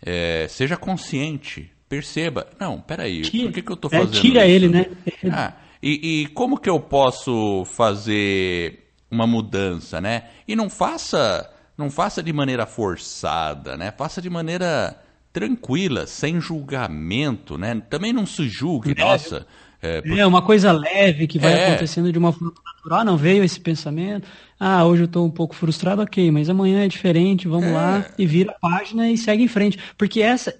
é, 0.00 0.46
seja 0.48 0.78
consciente, 0.78 1.70
perceba. 1.86 2.46
Não, 2.58 2.80
peraí, 2.80 3.20
tira, 3.20 3.44
por 3.44 3.52
que, 3.52 3.62
que 3.62 3.70
eu 3.72 3.74
estou 3.74 3.90
é, 3.92 3.98
fazendo 3.98 4.20
Tira 4.22 4.46
isso? 4.46 4.54
ele, 4.54 4.68
né? 4.68 4.86
Ah, 5.30 5.52
e, 5.82 6.22
e 6.22 6.26
como 6.28 6.58
que 6.58 6.70
eu 6.70 6.80
posso 6.80 7.64
fazer 7.66 8.85
uma 9.10 9.26
mudança, 9.26 10.00
né? 10.00 10.24
E 10.46 10.56
não 10.56 10.68
faça, 10.68 11.50
não 11.76 11.90
faça 11.90 12.22
de 12.22 12.32
maneira 12.32 12.66
forçada, 12.66 13.76
né? 13.76 13.92
Faça 13.96 14.20
de 14.20 14.30
maneira 14.30 15.00
tranquila, 15.32 16.06
sem 16.06 16.40
julgamento, 16.40 17.58
né? 17.58 17.82
Também 17.90 18.12
não 18.12 18.26
se 18.26 18.48
julgue, 18.48 18.88
leve. 18.88 19.00
nossa. 19.02 19.46
É, 19.82 20.00
porque... 20.00 20.18
é, 20.18 20.26
uma 20.26 20.42
coisa 20.42 20.72
leve 20.72 21.26
que 21.26 21.38
vai 21.38 21.52
é. 21.52 21.68
acontecendo 21.68 22.10
de 22.10 22.18
uma 22.18 22.32
forma 22.32 22.54
natural. 22.64 23.00
Ah, 23.00 23.04
não 23.04 23.16
veio 23.16 23.44
esse 23.44 23.60
pensamento. 23.60 24.26
Ah, 24.58 24.84
hoje 24.84 25.02
eu 25.02 25.06
estou 25.06 25.26
um 25.26 25.30
pouco 25.30 25.54
frustrado, 25.54 26.02
ok, 26.02 26.30
mas 26.30 26.48
amanhã 26.48 26.84
é 26.84 26.88
diferente, 26.88 27.46
vamos 27.46 27.66
é. 27.66 27.72
lá 27.72 28.06
e 28.18 28.26
vira 28.26 28.52
a 28.52 28.58
página 28.58 29.10
e 29.10 29.18
segue 29.18 29.42
em 29.42 29.48
frente. 29.48 29.78
Porque 29.98 30.22
essa. 30.22 30.54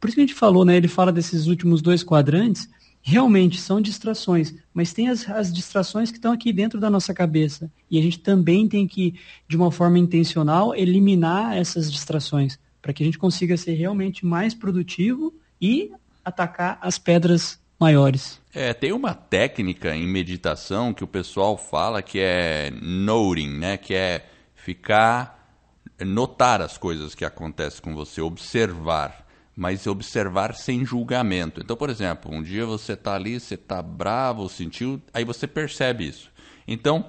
Por 0.00 0.08
isso 0.08 0.16
que 0.16 0.20
a 0.20 0.26
gente 0.26 0.34
falou, 0.34 0.64
né? 0.64 0.76
Ele 0.76 0.88
fala 0.88 1.12
desses 1.12 1.46
últimos 1.46 1.80
dois 1.80 2.02
quadrantes 2.04 2.68
realmente 3.02 3.60
são 3.60 3.80
distrações, 3.80 4.54
mas 4.72 4.92
tem 4.92 5.08
as, 5.08 5.28
as, 5.28 5.52
distrações 5.52 6.10
que 6.10 6.18
estão 6.18 6.32
aqui 6.32 6.52
dentro 6.52 6.78
da 6.78 6.90
nossa 6.90 7.14
cabeça. 7.14 7.70
E 7.90 7.98
a 7.98 8.02
gente 8.02 8.18
também 8.18 8.68
tem 8.68 8.86
que, 8.86 9.14
de 9.48 9.56
uma 9.56 9.70
forma 9.70 9.98
intencional, 9.98 10.74
eliminar 10.74 11.56
essas 11.56 11.90
distrações, 11.90 12.58
para 12.82 12.92
que 12.92 13.02
a 13.02 13.06
gente 13.06 13.18
consiga 13.18 13.56
ser 13.56 13.72
realmente 13.72 14.26
mais 14.26 14.54
produtivo 14.54 15.34
e 15.60 15.90
atacar 16.24 16.78
as 16.80 16.98
pedras 16.98 17.58
maiores. 17.78 18.40
É, 18.52 18.74
tem 18.74 18.92
uma 18.92 19.14
técnica 19.14 19.94
em 19.94 20.06
meditação 20.06 20.92
que 20.92 21.04
o 21.04 21.06
pessoal 21.06 21.56
fala 21.56 22.02
que 22.02 22.18
é 22.18 22.70
noting, 22.82 23.58
né? 23.58 23.76
Que 23.76 23.94
é 23.94 24.26
ficar, 24.54 25.56
notar 26.00 26.60
as 26.60 26.76
coisas 26.76 27.14
que 27.14 27.24
acontecem 27.24 27.80
com 27.80 27.94
você, 27.94 28.20
observar, 28.20 29.26
mas 29.58 29.88
observar 29.88 30.54
sem 30.54 30.84
julgamento. 30.84 31.60
Então, 31.60 31.76
por 31.76 31.90
exemplo, 31.90 32.32
um 32.32 32.40
dia 32.40 32.64
você 32.64 32.92
está 32.92 33.16
ali, 33.16 33.40
você 33.40 33.56
está 33.56 33.82
bravo, 33.82 34.48
sentiu, 34.48 35.02
aí 35.12 35.24
você 35.24 35.48
percebe 35.48 36.06
isso. 36.06 36.30
Então, 36.66 37.06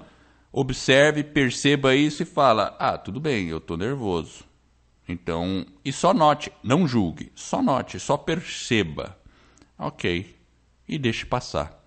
observe, 0.50 1.22
perceba 1.22 1.94
isso 1.94 2.24
e 2.24 2.26
fala: 2.26 2.76
ah, 2.80 2.98
tudo 2.98 3.20
bem, 3.20 3.46
eu 3.46 3.58
estou 3.58 3.76
nervoso. 3.76 4.42
Então, 5.08 5.64
e 5.84 5.92
só 5.92 6.12
note, 6.12 6.50
não 6.60 6.88
julgue, 6.88 7.30
só 7.36 7.62
note, 7.62 8.00
só 8.00 8.16
perceba. 8.16 9.16
Ok, 9.78 10.34
e 10.88 10.98
deixe 10.98 11.24
passar. 11.24 11.80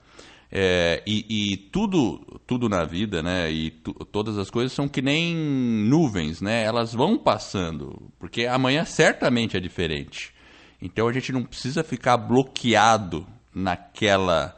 É, 0.50 1.04
e, 1.06 1.26
e, 1.52 1.58
tudo, 1.58 2.40
tudo 2.48 2.70
na 2.70 2.86
vida, 2.86 3.22
né? 3.22 3.52
E 3.52 3.70
tu, 3.70 3.94
todas 3.94 4.38
as 4.38 4.50
coisas 4.50 4.72
são 4.72 4.88
que 4.88 5.02
nem 5.02 5.36
nuvens, 5.36 6.40
né? 6.40 6.64
Elas 6.64 6.94
vão 6.94 7.18
passando, 7.18 8.14
porque 8.18 8.46
amanhã 8.46 8.86
certamente 8.86 9.58
é 9.58 9.60
diferente. 9.60 10.34
Então 10.86 11.08
a 11.08 11.14
gente 11.14 11.32
não 11.32 11.44
precisa 11.44 11.82
ficar 11.82 12.18
bloqueado 12.18 13.26
naquela, 13.56 14.54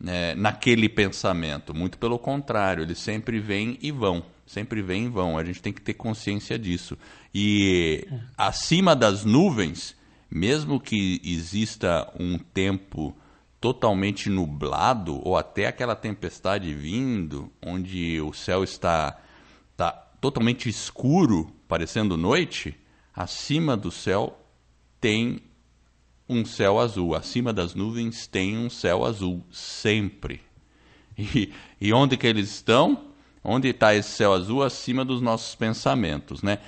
né, 0.00 0.34
naquele 0.34 0.88
pensamento. 0.88 1.74
Muito 1.74 1.98
pelo 1.98 2.18
contrário, 2.18 2.82
eles 2.82 2.98
sempre 2.98 3.38
vêm 3.38 3.78
e 3.82 3.90
vão, 3.90 4.24
sempre 4.46 4.80
vêm 4.80 5.04
e 5.04 5.08
vão. 5.10 5.36
A 5.36 5.44
gente 5.44 5.60
tem 5.60 5.74
que 5.74 5.82
ter 5.82 5.92
consciência 5.92 6.58
disso. 6.58 6.96
E 7.34 8.08
é. 8.10 8.18
acima 8.38 8.96
das 8.96 9.26
nuvens, 9.26 9.94
mesmo 10.30 10.80
que 10.80 11.20
exista 11.22 12.10
um 12.18 12.38
tempo 12.38 13.14
totalmente 13.60 14.30
nublado 14.30 15.20
ou 15.28 15.36
até 15.36 15.66
aquela 15.66 15.94
tempestade 15.94 16.72
vindo, 16.72 17.52
onde 17.60 18.18
o 18.22 18.32
céu 18.32 18.64
está, 18.64 19.18
está 19.72 19.92
totalmente 20.22 20.70
escuro, 20.70 21.52
parecendo 21.68 22.16
noite, 22.16 22.74
acima 23.14 23.76
do 23.76 23.90
céu 23.90 24.42
tem 24.98 25.42
um 26.28 26.44
céu 26.44 26.78
azul. 26.78 27.14
Acima 27.14 27.52
das 27.52 27.74
nuvens 27.74 28.26
tem 28.26 28.56
um 28.56 28.70
céu 28.70 29.04
azul, 29.04 29.44
sempre. 29.50 30.40
E, 31.18 31.50
e 31.80 31.92
onde 31.92 32.16
que 32.16 32.26
eles 32.26 32.50
estão? 32.50 33.06
Onde 33.42 33.68
está 33.68 33.94
esse 33.94 34.10
céu 34.10 34.34
azul? 34.34 34.62
Acima 34.62 35.04
dos 35.04 35.22
nossos 35.22 35.54
pensamentos, 35.54 36.42
né? 36.42 36.58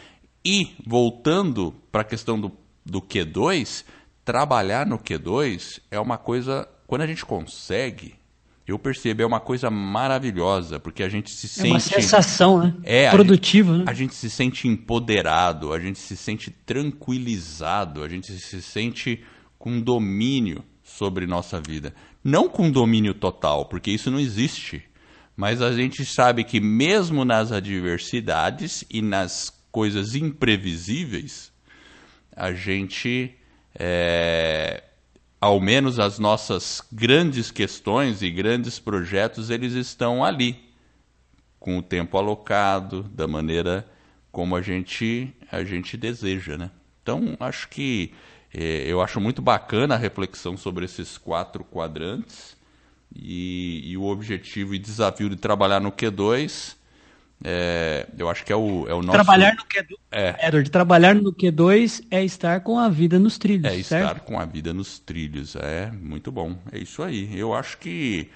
E, 0.44 0.74
voltando 0.86 1.74
para 1.92 2.00
a 2.00 2.04
questão 2.04 2.40
do, 2.40 2.52
do 2.84 3.02
Q2, 3.02 3.84
trabalhar 4.24 4.86
no 4.86 4.98
Q2 4.98 5.80
é 5.90 6.00
uma 6.00 6.16
coisa 6.16 6.66
quando 6.86 7.02
a 7.02 7.06
gente 7.06 7.26
consegue, 7.26 8.14
eu 8.66 8.78
percebo, 8.78 9.22
é 9.22 9.26
uma 9.26 9.40
coisa 9.40 9.70
maravilhosa, 9.70 10.80
porque 10.80 11.02
a 11.02 11.08
gente 11.08 11.30
se 11.30 11.46
sente. 11.46 11.68
É 11.68 11.72
uma 11.72 11.80
sensação, 11.80 12.58
né? 12.58 12.74
É, 12.82 13.10
Produtiva, 13.10 13.72
a 13.72 13.76
gente, 13.76 13.84
né? 13.84 13.90
A 13.90 13.94
gente 13.94 14.14
se 14.14 14.30
sente 14.30 14.66
empoderado, 14.66 15.72
a 15.72 15.78
gente 15.78 15.98
se 15.98 16.16
sente 16.16 16.50
tranquilizado, 16.50 18.02
a 18.02 18.08
gente 18.08 18.32
se 18.32 18.62
sente 18.62 19.22
com 19.58 19.80
domínio 19.80 20.64
sobre 20.82 21.26
nossa 21.26 21.60
vida. 21.60 21.94
Não 22.22 22.48
com 22.48 22.70
domínio 22.70 23.14
total, 23.14 23.66
porque 23.66 23.90
isso 23.90 24.10
não 24.10 24.20
existe. 24.20 24.82
Mas 25.36 25.62
a 25.62 25.72
gente 25.72 26.04
sabe 26.04 26.44
que 26.44 26.60
mesmo 26.60 27.24
nas 27.24 27.52
adversidades 27.52 28.84
e 28.90 29.00
nas 29.00 29.52
coisas 29.70 30.14
imprevisíveis, 30.14 31.52
a 32.34 32.52
gente 32.52 33.36
é, 33.74 34.82
ao 35.40 35.60
menos 35.60 36.00
as 36.00 36.18
nossas 36.18 36.82
grandes 36.92 37.50
questões 37.50 38.22
e 38.22 38.30
grandes 38.30 38.78
projetos, 38.78 39.50
eles 39.50 39.72
estão 39.74 40.24
ali, 40.24 40.56
com 41.60 41.78
o 41.78 41.82
tempo 41.82 42.18
alocado, 42.18 43.04
da 43.04 43.28
maneira 43.28 43.86
como 44.32 44.56
a 44.56 44.62
gente, 44.62 45.32
a 45.50 45.62
gente 45.62 45.96
deseja. 45.96 46.56
Né? 46.56 46.70
Então, 47.02 47.36
acho 47.38 47.68
que 47.68 48.12
eu 48.52 49.00
acho 49.00 49.20
muito 49.20 49.42
bacana 49.42 49.94
a 49.94 49.98
reflexão 49.98 50.56
sobre 50.56 50.84
esses 50.84 51.18
quatro 51.18 51.62
quadrantes 51.64 52.56
e, 53.14 53.82
e 53.84 53.96
o 53.96 54.04
objetivo 54.04 54.74
e 54.74 54.78
desafio 54.78 55.28
de 55.28 55.36
trabalhar 55.36 55.80
no 55.80 55.92
Q2 55.92 56.78
é, 57.44 58.08
eu 58.18 58.28
acho 58.28 58.44
que 58.44 58.52
é 58.52 58.56
o, 58.56 58.88
é 58.88 58.94
o 58.94 59.00
nosso. 59.00 59.12
Trabalhar 59.12 59.54
no 59.54 59.62
Q2, 59.62 59.96
é. 60.10 60.48
Edward, 60.48 60.70
trabalhar 60.70 61.14
no 61.14 61.32
Q2 61.32 62.04
é 62.10 62.24
estar 62.24 62.60
com 62.60 62.78
a 62.78 62.88
vida 62.88 63.18
nos 63.18 63.38
trilhos. 63.38 63.72
É 63.72 63.82
certo? 63.82 64.06
estar 64.08 64.20
com 64.20 64.40
a 64.40 64.44
vida 64.44 64.74
nos 64.74 64.98
trilhos. 64.98 65.54
É 65.54 65.90
muito 65.92 66.32
bom. 66.32 66.58
É 66.72 66.78
isso 66.78 67.02
aí. 67.02 67.38
Eu 67.38 67.54
acho 67.54 67.78
que. 67.78 68.28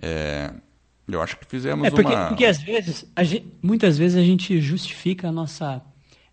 É, 0.00 0.50
eu 1.06 1.20
acho 1.20 1.36
que 1.36 1.44
fizemos 1.44 1.86
é 1.86 1.90
porque, 1.90 2.12
uma. 2.12 2.28
Porque 2.28 2.46
às 2.46 2.62
vezes, 2.62 3.06
gente, 3.18 3.46
muitas 3.62 3.98
vezes 3.98 4.16
a 4.16 4.24
gente 4.24 4.58
justifica 4.58 5.28
a 5.28 5.32
nossa 5.32 5.82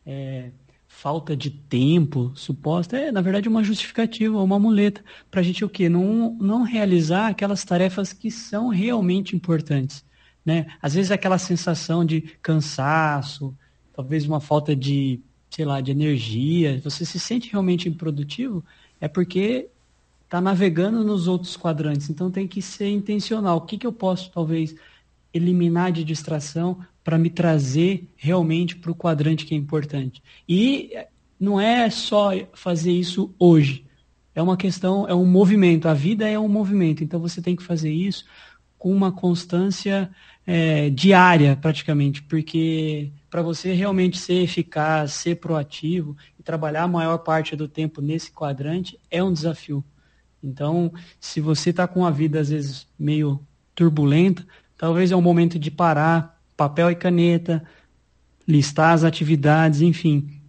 é, 0.06 0.52
falta 0.98 1.38
de 1.38 1.52
tempo 1.52 2.32
suposta. 2.34 2.98
É, 2.98 3.12
na 3.12 3.22
verdade, 3.22 3.48
uma 3.48 3.64
justificativa, 3.64 4.42
uma 4.42 4.58
muleta. 4.58 5.04
Para 5.30 5.42
a 5.42 5.44
gente 5.44 5.64
o 5.64 5.70
quê? 5.70 5.88
Não, 5.88 6.36
não 6.42 6.64
realizar 6.64 7.28
aquelas 7.28 7.64
tarefas 7.64 8.12
que 8.12 8.32
são 8.32 8.70
realmente 8.70 9.36
importantes. 9.36 10.04
Né? 10.44 10.66
Às 10.82 10.96
vezes 10.96 11.12
aquela 11.12 11.38
sensação 11.38 12.04
de 12.04 12.22
cansaço, 12.42 13.56
talvez 13.94 14.26
uma 14.26 14.40
falta 14.40 14.76
de, 14.76 15.20
sei 15.52 15.66
lá, 15.66 15.82
de 15.82 15.92
energia, 15.92 16.82
você 16.84 17.06
se 17.06 17.20
sente 17.20 17.52
realmente 17.52 17.88
improdutivo, 17.88 18.66
é 19.00 19.08
porque 19.08 19.70
está 20.24 20.42
navegando 20.42 21.04
nos 21.04 21.28
outros 21.28 21.56
quadrantes. 21.56 22.10
Então 22.10 22.32
tem 22.32 22.48
que 22.48 22.60
ser 22.60 22.90
intencional. 22.90 23.58
O 23.58 23.62
que, 23.62 23.78
que 23.78 23.86
eu 23.86 23.94
posso, 23.94 24.32
talvez, 24.32 24.76
eliminar 25.32 25.92
de 25.92 26.04
distração 26.04 26.80
para 27.08 27.18
me 27.18 27.30
trazer 27.30 28.06
realmente 28.18 28.76
para 28.76 28.92
o 28.92 28.96
quadrante 28.96 29.46
que 29.46 29.56
é 29.56 29.58
importante? 29.58 30.22
E 30.46 30.92
não 31.40 31.58
é 31.58 31.90
só 31.90 32.32
fazer 32.54 32.92
isso 32.92 33.34
hoje. 33.40 33.86
É 34.36 34.42
uma 34.42 34.58
questão, 34.58 35.08
é 35.08 35.16
um 35.16 35.24
movimento. 35.26 35.88
A 35.88 35.94
vida 35.94 36.28
é 36.28 36.38
um 36.38 36.50
movimento. 36.50 37.06
Então 37.06 37.18
você 37.18 37.42
tem 37.42 37.56
que 37.56 37.64
fazer 37.64 37.90
isso 37.90 38.26
com 38.78 38.94
uma 38.94 39.10
constância 39.10 40.12
é, 40.46 40.90
diária, 40.90 41.56
praticamente, 41.56 42.22
porque 42.24 43.10
para 43.30 43.42
você 43.42 43.72
realmente 43.72 44.18
ser 44.18 44.44
eficaz, 44.44 45.14
ser 45.14 45.36
proativo 45.36 46.14
e 46.38 46.44
trabalhar 46.44 46.84
a 46.84 46.90
maior 46.90 47.20
parte 47.20 47.56
do 47.56 47.70
tempo 47.70 48.02
nesse 48.02 48.34
quadrante 48.34 49.00
é 49.10 49.24
um 49.24 49.32
desafio. 49.32 49.82
Então, 50.44 50.92
se 51.22 51.40
você 51.40 51.70
está 51.70 51.88
com 51.88 52.06
a 52.06 52.12
vida 52.12 52.42
às 52.42 52.50
vezes 52.50 52.86
meio 53.00 53.40
turbulenta, 53.74 54.46
talvez 54.78 55.10
é 55.10 55.16
um 55.16 55.22
momento 55.22 55.58
de 55.58 55.72
parar, 55.72 56.37
papel 56.58 56.92
e 56.92 56.96
caneta, 56.96 57.64
listar 58.48 58.94
as 58.94 59.04
atividades, 59.04 59.82
enfim, 59.82 60.42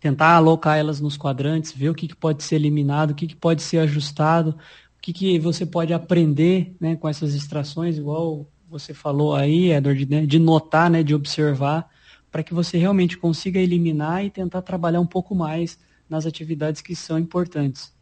tentar 0.00 0.34
alocar 0.34 0.78
elas 0.78 1.00
nos 1.00 1.16
quadrantes, 1.16 1.72
ver 1.72 1.90
o 1.90 1.94
que, 1.94 2.08
que 2.08 2.16
pode 2.16 2.42
ser 2.42 2.56
eliminado, 2.56 3.10
o 3.10 3.14
que, 3.14 3.26
que 3.26 3.36
pode 3.36 3.62
ser 3.62 3.78
ajustado, 3.78 4.50
o 4.96 5.02
que, 5.02 5.12
que 5.12 5.38
você 5.38 5.66
pode 5.66 5.92
aprender 5.92 6.74
né, 6.80 6.96
com 6.96 7.08
essas 7.08 7.34
extrações, 7.34 7.98
igual 7.98 8.48
você 8.68 8.94
falou 8.94 9.34
aí, 9.34 9.72
Edward, 9.72 10.06
né, 10.08 10.26
de 10.26 10.38
notar, 10.38 10.90
né, 10.90 11.02
de 11.02 11.14
observar, 11.14 11.88
para 12.30 12.42
que 12.42 12.54
você 12.54 12.78
realmente 12.78 13.16
consiga 13.16 13.60
eliminar 13.60 14.24
e 14.24 14.30
tentar 14.30 14.62
trabalhar 14.62 15.00
um 15.00 15.06
pouco 15.06 15.34
mais 15.34 15.78
nas 16.08 16.26
atividades 16.26 16.80
que 16.80 16.94
são 16.94 17.18
importantes. 17.18 17.92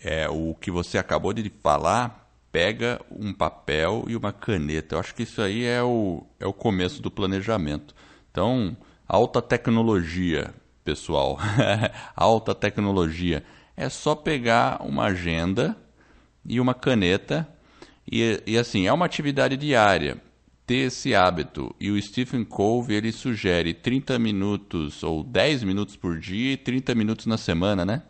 É, 0.00 0.28
o 0.28 0.54
que 0.54 0.70
você 0.70 0.98
acabou 0.98 1.32
de 1.32 1.50
falar, 1.62 2.25
pega 2.56 2.98
um 3.10 3.34
papel 3.34 4.06
e 4.08 4.16
uma 4.16 4.32
caneta. 4.32 4.94
Eu 4.94 4.98
acho 4.98 5.14
que 5.14 5.24
isso 5.24 5.42
aí 5.42 5.66
é 5.66 5.82
o, 5.82 6.26
é 6.40 6.46
o 6.46 6.54
começo 6.54 7.02
do 7.02 7.10
planejamento. 7.10 7.94
Então, 8.30 8.74
alta 9.06 9.42
tecnologia, 9.42 10.54
pessoal. 10.82 11.38
alta 12.16 12.54
tecnologia. 12.54 13.44
É 13.76 13.90
só 13.90 14.14
pegar 14.14 14.80
uma 14.80 15.04
agenda 15.04 15.76
e 16.48 16.58
uma 16.58 16.72
caneta 16.72 17.46
e, 18.10 18.42
e 18.46 18.56
assim, 18.56 18.86
é 18.86 18.92
uma 18.92 19.04
atividade 19.04 19.54
diária 19.58 20.16
ter 20.66 20.86
esse 20.86 21.14
hábito. 21.14 21.76
E 21.78 21.90
o 21.90 22.00
Stephen 22.00 22.42
Covey 22.42 22.96
ele 22.96 23.12
sugere 23.12 23.74
30 23.74 24.18
minutos 24.18 25.02
ou 25.02 25.22
10 25.22 25.62
minutos 25.62 25.94
por 25.94 26.18
dia 26.18 26.54
e 26.54 26.56
30 26.56 26.94
minutos 26.94 27.26
na 27.26 27.36
semana, 27.36 27.84
né? 27.84 28.00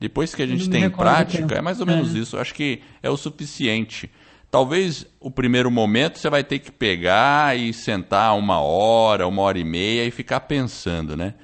Depois 0.00 0.34
que 0.34 0.42
a 0.42 0.46
gente 0.46 0.70
tem 0.70 0.88
prática, 0.88 1.56
é 1.56 1.60
mais 1.60 1.78
ou 1.78 1.86
menos 1.86 2.14
é. 2.14 2.18
isso. 2.18 2.36
Eu 2.36 2.40
acho 2.40 2.54
que 2.54 2.80
é 3.02 3.10
o 3.10 3.16
suficiente. 3.18 4.10
Talvez 4.50 5.06
o 5.20 5.30
primeiro 5.30 5.70
momento 5.70 6.18
você 6.18 6.30
vai 6.30 6.42
ter 6.42 6.58
que 6.58 6.72
pegar 6.72 7.56
e 7.56 7.72
sentar 7.72 8.36
uma 8.36 8.60
hora, 8.60 9.28
uma 9.28 9.42
hora 9.42 9.58
e 9.58 9.64
meia 9.64 10.04
e 10.06 10.10
ficar 10.10 10.40
pensando, 10.40 11.16
né? 11.16 11.34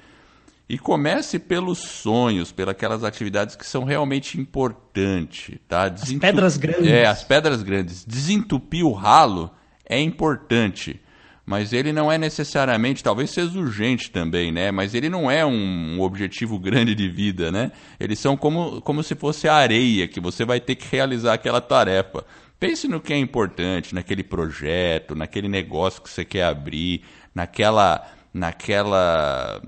E 0.67 0.77
comece 0.77 1.39
pelos 1.39 1.77
sonhos, 1.77 2.51
pelas 2.51 2.73
aquelas 2.73 3.03
atividades 3.03 3.55
que 3.55 3.65
são 3.65 3.85
realmente 3.85 4.37
importantes. 4.37 5.57
Tá? 5.67 5.87
Desentup... 5.87 6.25
As 6.25 6.31
pedras 6.31 6.57
grandes. 6.57 6.87
É, 6.87 7.05
as 7.05 7.23
pedras 7.23 7.63
grandes. 7.63 8.03
Desentupir 8.03 8.85
o 8.85 8.91
ralo 8.91 9.49
é 9.85 10.01
importante. 10.01 10.99
Mas 11.47 11.71
ele 11.71 11.93
não 11.93 12.11
é 12.11 12.17
necessariamente, 12.17 13.01
talvez 13.01 13.29
seja 13.29 13.57
urgente 13.57 14.11
também, 14.11 14.51
né? 14.51 14.69
Mas 14.69 14.93
ele 14.93 15.07
não 15.07 15.31
é 15.31 15.45
um, 15.45 15.97
objetivo 16.01 16.59
grande 16.59 16.93
de 16.93 17.07
vida, 17.07 17.49
né? 17.49 17.71
Eles 17.97 18.19
são 18.19 18.35
como, 18.35 18.81
como 18.81 19.01
se 19.01 19.15
fosse 19.15 19.47
a 19.47 19.55
areia 19.55 20.09
que 20.09 20.19
você 20.19 20.43
vai 20.43 20.59
ter 20.59 20.75
que 20.75 20.85
realizar 20.93 21.35
aquela 21.35 21.61
tarefa. 21.61 22.25
Pense 22.59 22.85
no 22.89 22.99
que 22.99 23.13
é 23.13 23.17
importante, 23.17 23.95
naquele 23.95 24.23
projeto, 24.23 25.15
naquele 25.15 25.47
negócio 25.47 26.01
que 26.01 26.09
você 26.09 26.25
quer 26.25 26.43
abrir, 26.43 27.03
naquela, 27.33 28.05
naquela 28.33 29.61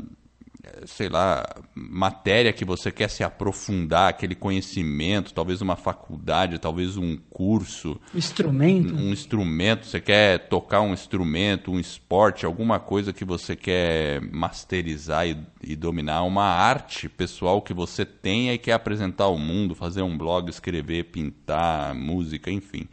sei 0.86 1.08
lá, 1.08 1.46
matéria 1.74 2.52
que 2.52 2.66
você 2.66 2.92
quer 2.92 3.10
se 3.10 3.24
aprofundar, 3.24 4.10
aquele 4.10 4.36
conhecimento, 4.36 5.34
talvez 5.34 5.62
uma 5.62 5.76
faculdade, 5.76 6.60
talvez 6.60 6.98
um 6.98 7.16
curso. 7.30 8.00
Instrumento. 8.14 8.94
Um, 8.94 9.08
um 9.08 9.14
instrumento, 9.14 9.86
você 9.86 10.02
quer 10.02 10.50
tocar 10.50 10.82
um 10.82 10.94
instrumento, 10.94 11.72
um 11.72 11.80
esporte, 11.80 12.46
alguma 12.46 12.80
coisa 12.80 13.14
que 13.14 13.24
você 13.24 13.56
quer 13.56 14.22
masterizar 14.22 15.28
e, 15.28 15.38
e 15.64 15.76
dominar, 15.76 16.24
uma 16.24 16.46
arte 16.46 17.08
pessoal 17.08 17.62
que 17.62 17.74
você 17.74 18.06
tenha 18.06 18.54
e 18.54 18.58
quer 18.58 18.74
apresentar 18.74 19.26
ao 19.26 19.38
mundo, 19.38 19.74
fazer 19.74 20.02
um 20.02 20.18
blog, 20.18 20.50
escrever, 20.50 21.06
pintar, 21.06 21.96
música, 21.96 22.52
enfim. 22.52 22.88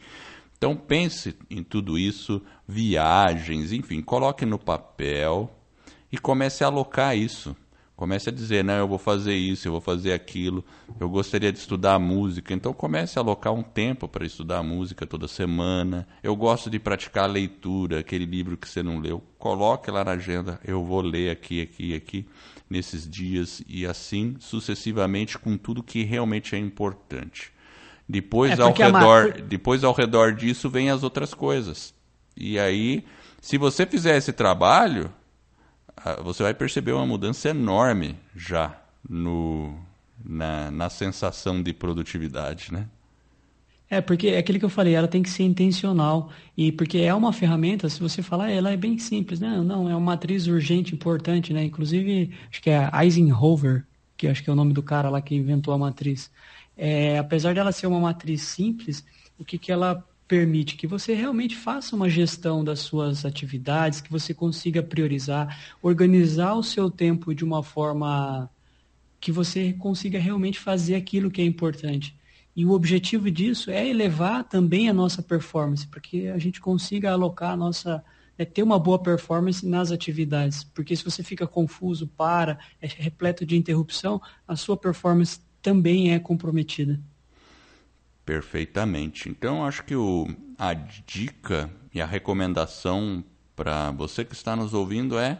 Então 0.57 0.75
pense 0.75 1.35
em 1.51 1.61
tudo 1.61 1.99
isso, 1.99 2.41
viagens, 2.67 3.71
enfim, 3.71 4.01
coloque 4.01 4.45
no 4.45 4.57
papel 4.57 5.56
e 6.17 6.19
comece 6.19 6.63
a 6.63 6.67
alocar 6.67 7.15
isso. 7.15 7.55
Comece 7.95 8.29
a 8.29 8.31
dizer, 8.31 8.63
não, 8.63 8.75
eu 8.75 8.87
vou 8.87 8.99
fazer 8.99 9.33
isso, 9.33 9.67
eu 9.67 9.71
vou 9.71 9.81
fazer 9.81 10.13
aquilo, 10.13 10.63
eu 10.99 11.09
gostaria 11.09 11.51
de 11.51 11.57
estudar 11.57 11.97
música. 11.97 12.53
Então 12.53 12.71
comece 12.71 13.17
a 13.17 13.23
alocar 13.23 13.51
um 13.51 13.63
tempo 13.63 14.07
para 14.07 14.23
estudar 14.23 14.61
música 14.61 15.07
toda 15.07 15.27
semana. 15.27 16.07
Eu 16.21 16.35
gosto 16.35 16.69
de 16.69 16.77
praticar 16.77 17.23
a 17.23 17.31
leitura, 17.31 17.99
aquele 17.99 18.25
livro 18.25 18.55
que 18.55 18.69
você 18.69 18.83
não 18.83 18.99
leu. 18.99 19.23
Coloque 19.39 19.89
lá 19.89 20.03
na 20.03 20.11
agenda, 20.11 20.59
eu 20.63 20.83
vou 20.83 21.01
ler 21.01 21.31
aqui, 21.31 21.59
aqui, 21.59 21.95
aqui, 21.95 22.27
nesses 22.69 23.09
dias, 23.09 23.63
e 23.67 23.83
assim 23.83 24.35
sucessivamente 24.39 25.39
com 25.39 25.57
tudo 25.57 25.81
que 25.81 26.03
realmente 26.03 26.55
é 26.55 26.59
importante. 26.59 27.51
Depois, 28.07 28.59
é 28.59 28.61
ao 28.61 28.73
redor, 28.73 29.41
depois 29.41 29.83
ao 29.83 29.93
redor 29.93 30.33
disso 30.33 30.69
vem 30.69 30.91
as 30.91 31.01
outras 31.01 31.33
coisas. 31.33 31.95
E 32.35 32.59
aí, 32.59 33.03
se 33.41 33.57
você 33.57 33.87
fizer 33.87 34.17
esse 34.17 34.31
trabalho, 34.31 35.11
você 36.23 36.43
vai 36.43 36.53
perceber 36.53 36.91
uma 36.91 37.05
mudança 37.05 37.49
enorme 37.49 38.15
já 38.35 38.79
no, 39.07 39.77
na, 40.23 40.71
na 40.71 40.89
sensação 40.89 41.61
de 41.61 41.73
produtividade, 41.73 42.71
né? 42.71 42.87
É, 43.89 44.01
porque 44.01 44.27
é 44.27 44.37
aquilo 44.37 44.59
que 44.59 44.65
eu 44.65 44.69
falei, 44.69 44.93
ela 44.93 45.07
tem 45.07 45.23
que 45.23 45.29
ser 45.29 45.43
intencional. 45.43 46.29
E 46.57 46.71
porque 46.71 46.97
é 46.99 47.13
uma 47.13 47.31
ferramenta, 47.31 47.87
se 47.87 47.99
você 48.01 48.21
falar, 48.21 48.51
ela 48.51 48.71
é 48.71 48.77
bem 48.77 48.97
simples, 48.97 49.39
né? 49.39 49.61
Não, 49.61 49.89
é 49.89 49.95
uma 49.95 49.99
matriz 49.99 50.45
urgente, 50.47 50.93
importante, 50.93 51.53
né? 51.53 51.63
Inclusive, 51.63 52.31
acho 52.51 52.61
que 52.61 52.69
é 52.69 52.89
Eisenhower, 53.01 53.85
que 54.17 54.27
acho 54.27 54.43
que 54.43 54.49
é 54.49 54.53
o 54.53 54.55
nome 54.55 54.73
do 54.73 54.83
cara 54.83 55.09
lá 55.09 55.21
que 55.21 55.35
inventou 55.35 55.73
a 55.73 55.77
matriz. 55.77 56.29
É, 56.75 57.17
apesar 57.17 57.55
dela 57.55 57.71
ser 57.71 57.87
uma 57.87 57.99
matriz 57.99 58.41
simples, 58.41 59.05
o 59.39 59.45
que, 59.45 59.57
que 59.57 59.71
ela 59.71 60.03
permite 60.27 60.75
que 60.75 60.85
você 60.85 61.13
realmente 61.13 61.55
faça 61.55 61.95
uma 61.95 62.09
gestão 62.09 62.63
das 62.63 62.79
suas 62.79 63.25
atividades, 63.25 64.01
que 64.01 64.11
você 64.11 64.33
consiga 64.33 64.83
priorizar, 64.83 65.75
organizar 65.81 66.55
o 66.55 66.63
seu 66.63 66.91
tempo 66.91 67.33
de 67.33 67.45
uma 67.45 67.63
forma 67.63 68.49
que 69.19 69.31
você 69.31 69.73
consiga 69.73 70.19
realmente 70.19 70.59
fazer 70.59 70.95
aquilo 70.95 71.31
que 71.31 71.41
é 71.41 71.45
importante. 71.45 72.15
E 72.55 72.65
o 72.65 72.71
objetivo 72.71 73.29
disso 73.29 73.69
é 73.71 73.87
elevar 73.87 74.43
também 74.43 74.89
a 74.89 74.93
nossa 74.93 75.21
performance, 75.21 75.87
para 75.87 76.01
que 76.01 76.27
a 76.27 76.37
gente 76.37 76.59
consiga 76.59 77.11
alocar 77.11 77.51
a 77.51 77.57
nossa. 77.57 78.03
É 78.39 78.45
ter 78.45 78.61
uma 78.61 78.77
boa 78.77 78.99
performance 78.99 79.65
nas 79.65 79.91
atividades. 79.91 80.63
Porque 80.63 80.95
se 80.95 81.03
você 81.03 81.23
fica 81.23 81.47
confuso, 81.47 82.05
para, 82.05 82.59
é 82.79 82.85
repleto 82.85 83.43
de 83.43 83.57
interrupção, 83.57 84.21
a 84.47 84.55
sua 84.55 84.77
performance 84.77 85.39
também 85.59 86.13
é 86.13 86.19
comprometida. 86.19 86.99
Perfeitamente. 88.27 89.29
Então, 89.29 89.65
acho 89.65 89.85
que 89.85 89.95
o, 89.95 90.27
a 90.59 90.73
dica 90.73 91.69
e 91.93 92.01
a 92.01 92.05
recomendação 92.05 93.23
para 93.55 93.89
você 93.91 94.25
que 94.25 94.33
está 94.33 94.53
nos 94.53 94.73
ouvindo 94.73 95.17
é 95.17 95.39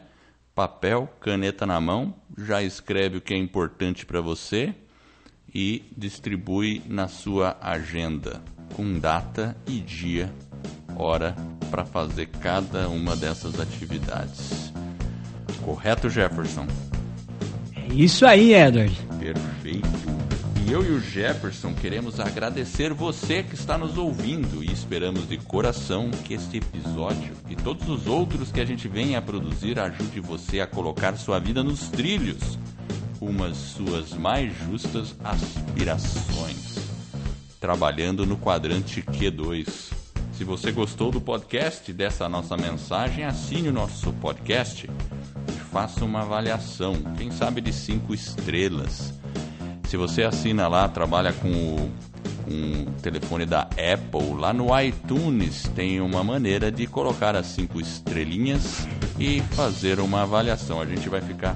papel, 0.56 1.14
caneta 1.20 1.66
na 1.66 1.82
mão, 1.82 2.16
já 2.38 2.64
escreve 2.64 3.18
o 3.18 3.22
que 3.22 3.34
é 3.34 3.38
importante 3.38 4.06
para 4.06 4.22
você 4.22 4.74
e 5.54 5.84
distribui 5.98 6.82
na 6.88 7.10
sua 7.10 7.58
agenda 7.60 8.42
com 8.74 8.98
data 8.98 9.58
e 9.68 9.82
dia, 9.82 10.34
hora 10.96 11.36
para 11.70 11.84
fazer 11.84 12.28
cada 12.28 12.88
uma 12.88 13.18
dessas 13.18 13.60
atividades. 13.60 14.72
Correto, 15.62 16.10
Jefferson? 16.10 16.66
É 17.76 17.94
isso 17.94 18.26
aí, 18.26 18.54
Edward. 18.54 18.98
Perfeito 19.20 20.27
eu 20.70 20.84
e 20.84 20.92
o 20.92 21.00
Jefferson 21.00 21.74
queremos 21.74 22.20
agradecer 22.20 22.94
você 22.94 23.42
que 23.42 23.56
está 23.56 23.78
nos 23.78 23.98
ouvindo 23.98 24.62
e 24.62 24.70
esperamos 24.70 25.28
de 25.28 25.38
coração 25.38 26.12
que 26.12 26.34
este 26.34 26.58
episódio 26.58 27.34
e 27.50 27.56
todos 27.56 27.88
os 27.88 28.06
outros 28.06 28.52
que 28.52 28.60
a 28.60 28.66
gente 28.66 28.86
vem 28.88 29.16
a 29.16 29.22
produzir 29.22 29.80
ajude 29.80 30.20
você 30.20 30.60
a 30.60 30.68
colocar 30.68 31.16
sua 31.16 31.40
vida 31.40 31.64
nos 31.64 31.88
trilhos, 31.88 32.60
umas 33.22 33.56
suas 33.56 34.12
mais 34.12 34.54
justas 34.66 35.16
aspirações. 35.24 36.76
Trabalhando 37.62 38.26
no 38.26 38.38
quadrante 38.38 39.02
Q2. 39.02 39.94
Se 40.34 40.44
você 40.44 40.72
gostou 40.72 41.12
do 41.12 41.22
podcast 41.22 41.94
dessa 41.94 42.28
nossa 42.28 42.58
mensagem, 42.58 43.24
assine 43.24 43.70
o 43.70 43.74
nosso 43.74 44.12
podcast 44.14 44.90
e 45.48 45.60
faça 45.72 46.04
uma 46.04 46.24
avaliação, 46.24 46.94
quem 47.18 47.32
sabe 47.32 47.62
de 47.62 47.72
cinco 47.72 48.14
estrelas 48.14 49.14
se 49.88 49.96
você 49.96 50.24
assina 50.24 50.68
lá, 50.68 50.88
trabalha 50.90 51.32
com 51.32 51.48
o, 51.48 51.92
o 52.48 52.92
telefone 53.02 53.46
da 53.46 53.62
Apple, 53.62 54.38
lá 54.38 54.52
no 54.52 54.78
iTunes 54.80 55.64
tem 55.74 56.02
uma 56.02 56.24
maneira 56.24 56.70
de 56.70 56.86
colocar 56.86 57.38
as 57.38 57.48
cinco 57.48 57.80
estrelinhas 57.80 58.86
e 59.18 59.42
fazer 59.52 60.02
uma 60.02 60.24
avaliação. 60.24 60.82
A 60.82 60.86
gente 60.86 61.08
vai 61.08 61.22
ficar 61.22 61.56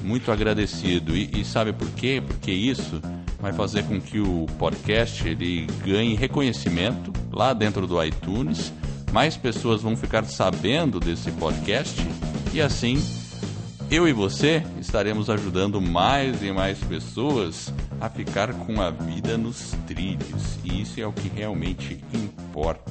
muito 0.00 0.30
agradecido. 0.30 1.16
E, 1.16 1.40
e, 1.40 1.44
sabe 1.44 1.72
por 1.72 1.88
quê? 1.90 2.22
Porque 2.24 2.52
isso 2.52 3.00
vai 3.40 3.52
fazer 3.52 3.82
com 3.82 4.00
que 4.00 4.20
o 4.20 4.46
podcast 4.58 5.26
ele 5.26 5.66
ganhe 5.84 6.14
reconhecimento 6.14 7.12
lá 7.32 7.52
dentro 7.52 7.84
do 7.84 8.02
iTunes. 8.02 8.72
Mais 9.12 9.36
pessoas 9.36 9.82
vão 9.82 9.96
ficar 9.96 10.24
sabendo 10.24 11.00
desse 11.00 11.32
podcast 11.32 12.00
e 12.54 12.60
assim 12.60 13.02
eu 13.92 14.08
e 14.08 14.12
você 14.14 14.64
estaremos 14.80 15.28
ajudando 15.28 15.78
mais 15.78 16.42
e 16.42 16.50
mais 16.50 16.78
pessoas 16.78 17.70
a 18.00 18.08
ficar 18.08 18.54
com 18.54 18.80
a 18.80 18.90
vida 18.90 19.36
nos 19.36 19.72
trilhos, 19.86 20.58
e 20.64 20.80
isso 20.80 20.98
é 20.98 21.06
o 21.06 21.12
que 21.12 21.28
realmente 21.28 22.02
importa. 22.14 22.90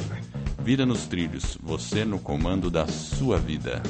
Vida 0.62 0.84
nos 0.84 1.06
trilhos, 1.06 1.56
você 1.62 2.04
no 2.04 2.18
comando 2.18 2.70
da 2.70 2.86
sua 2.86 3.38
vida. 3.38 3.82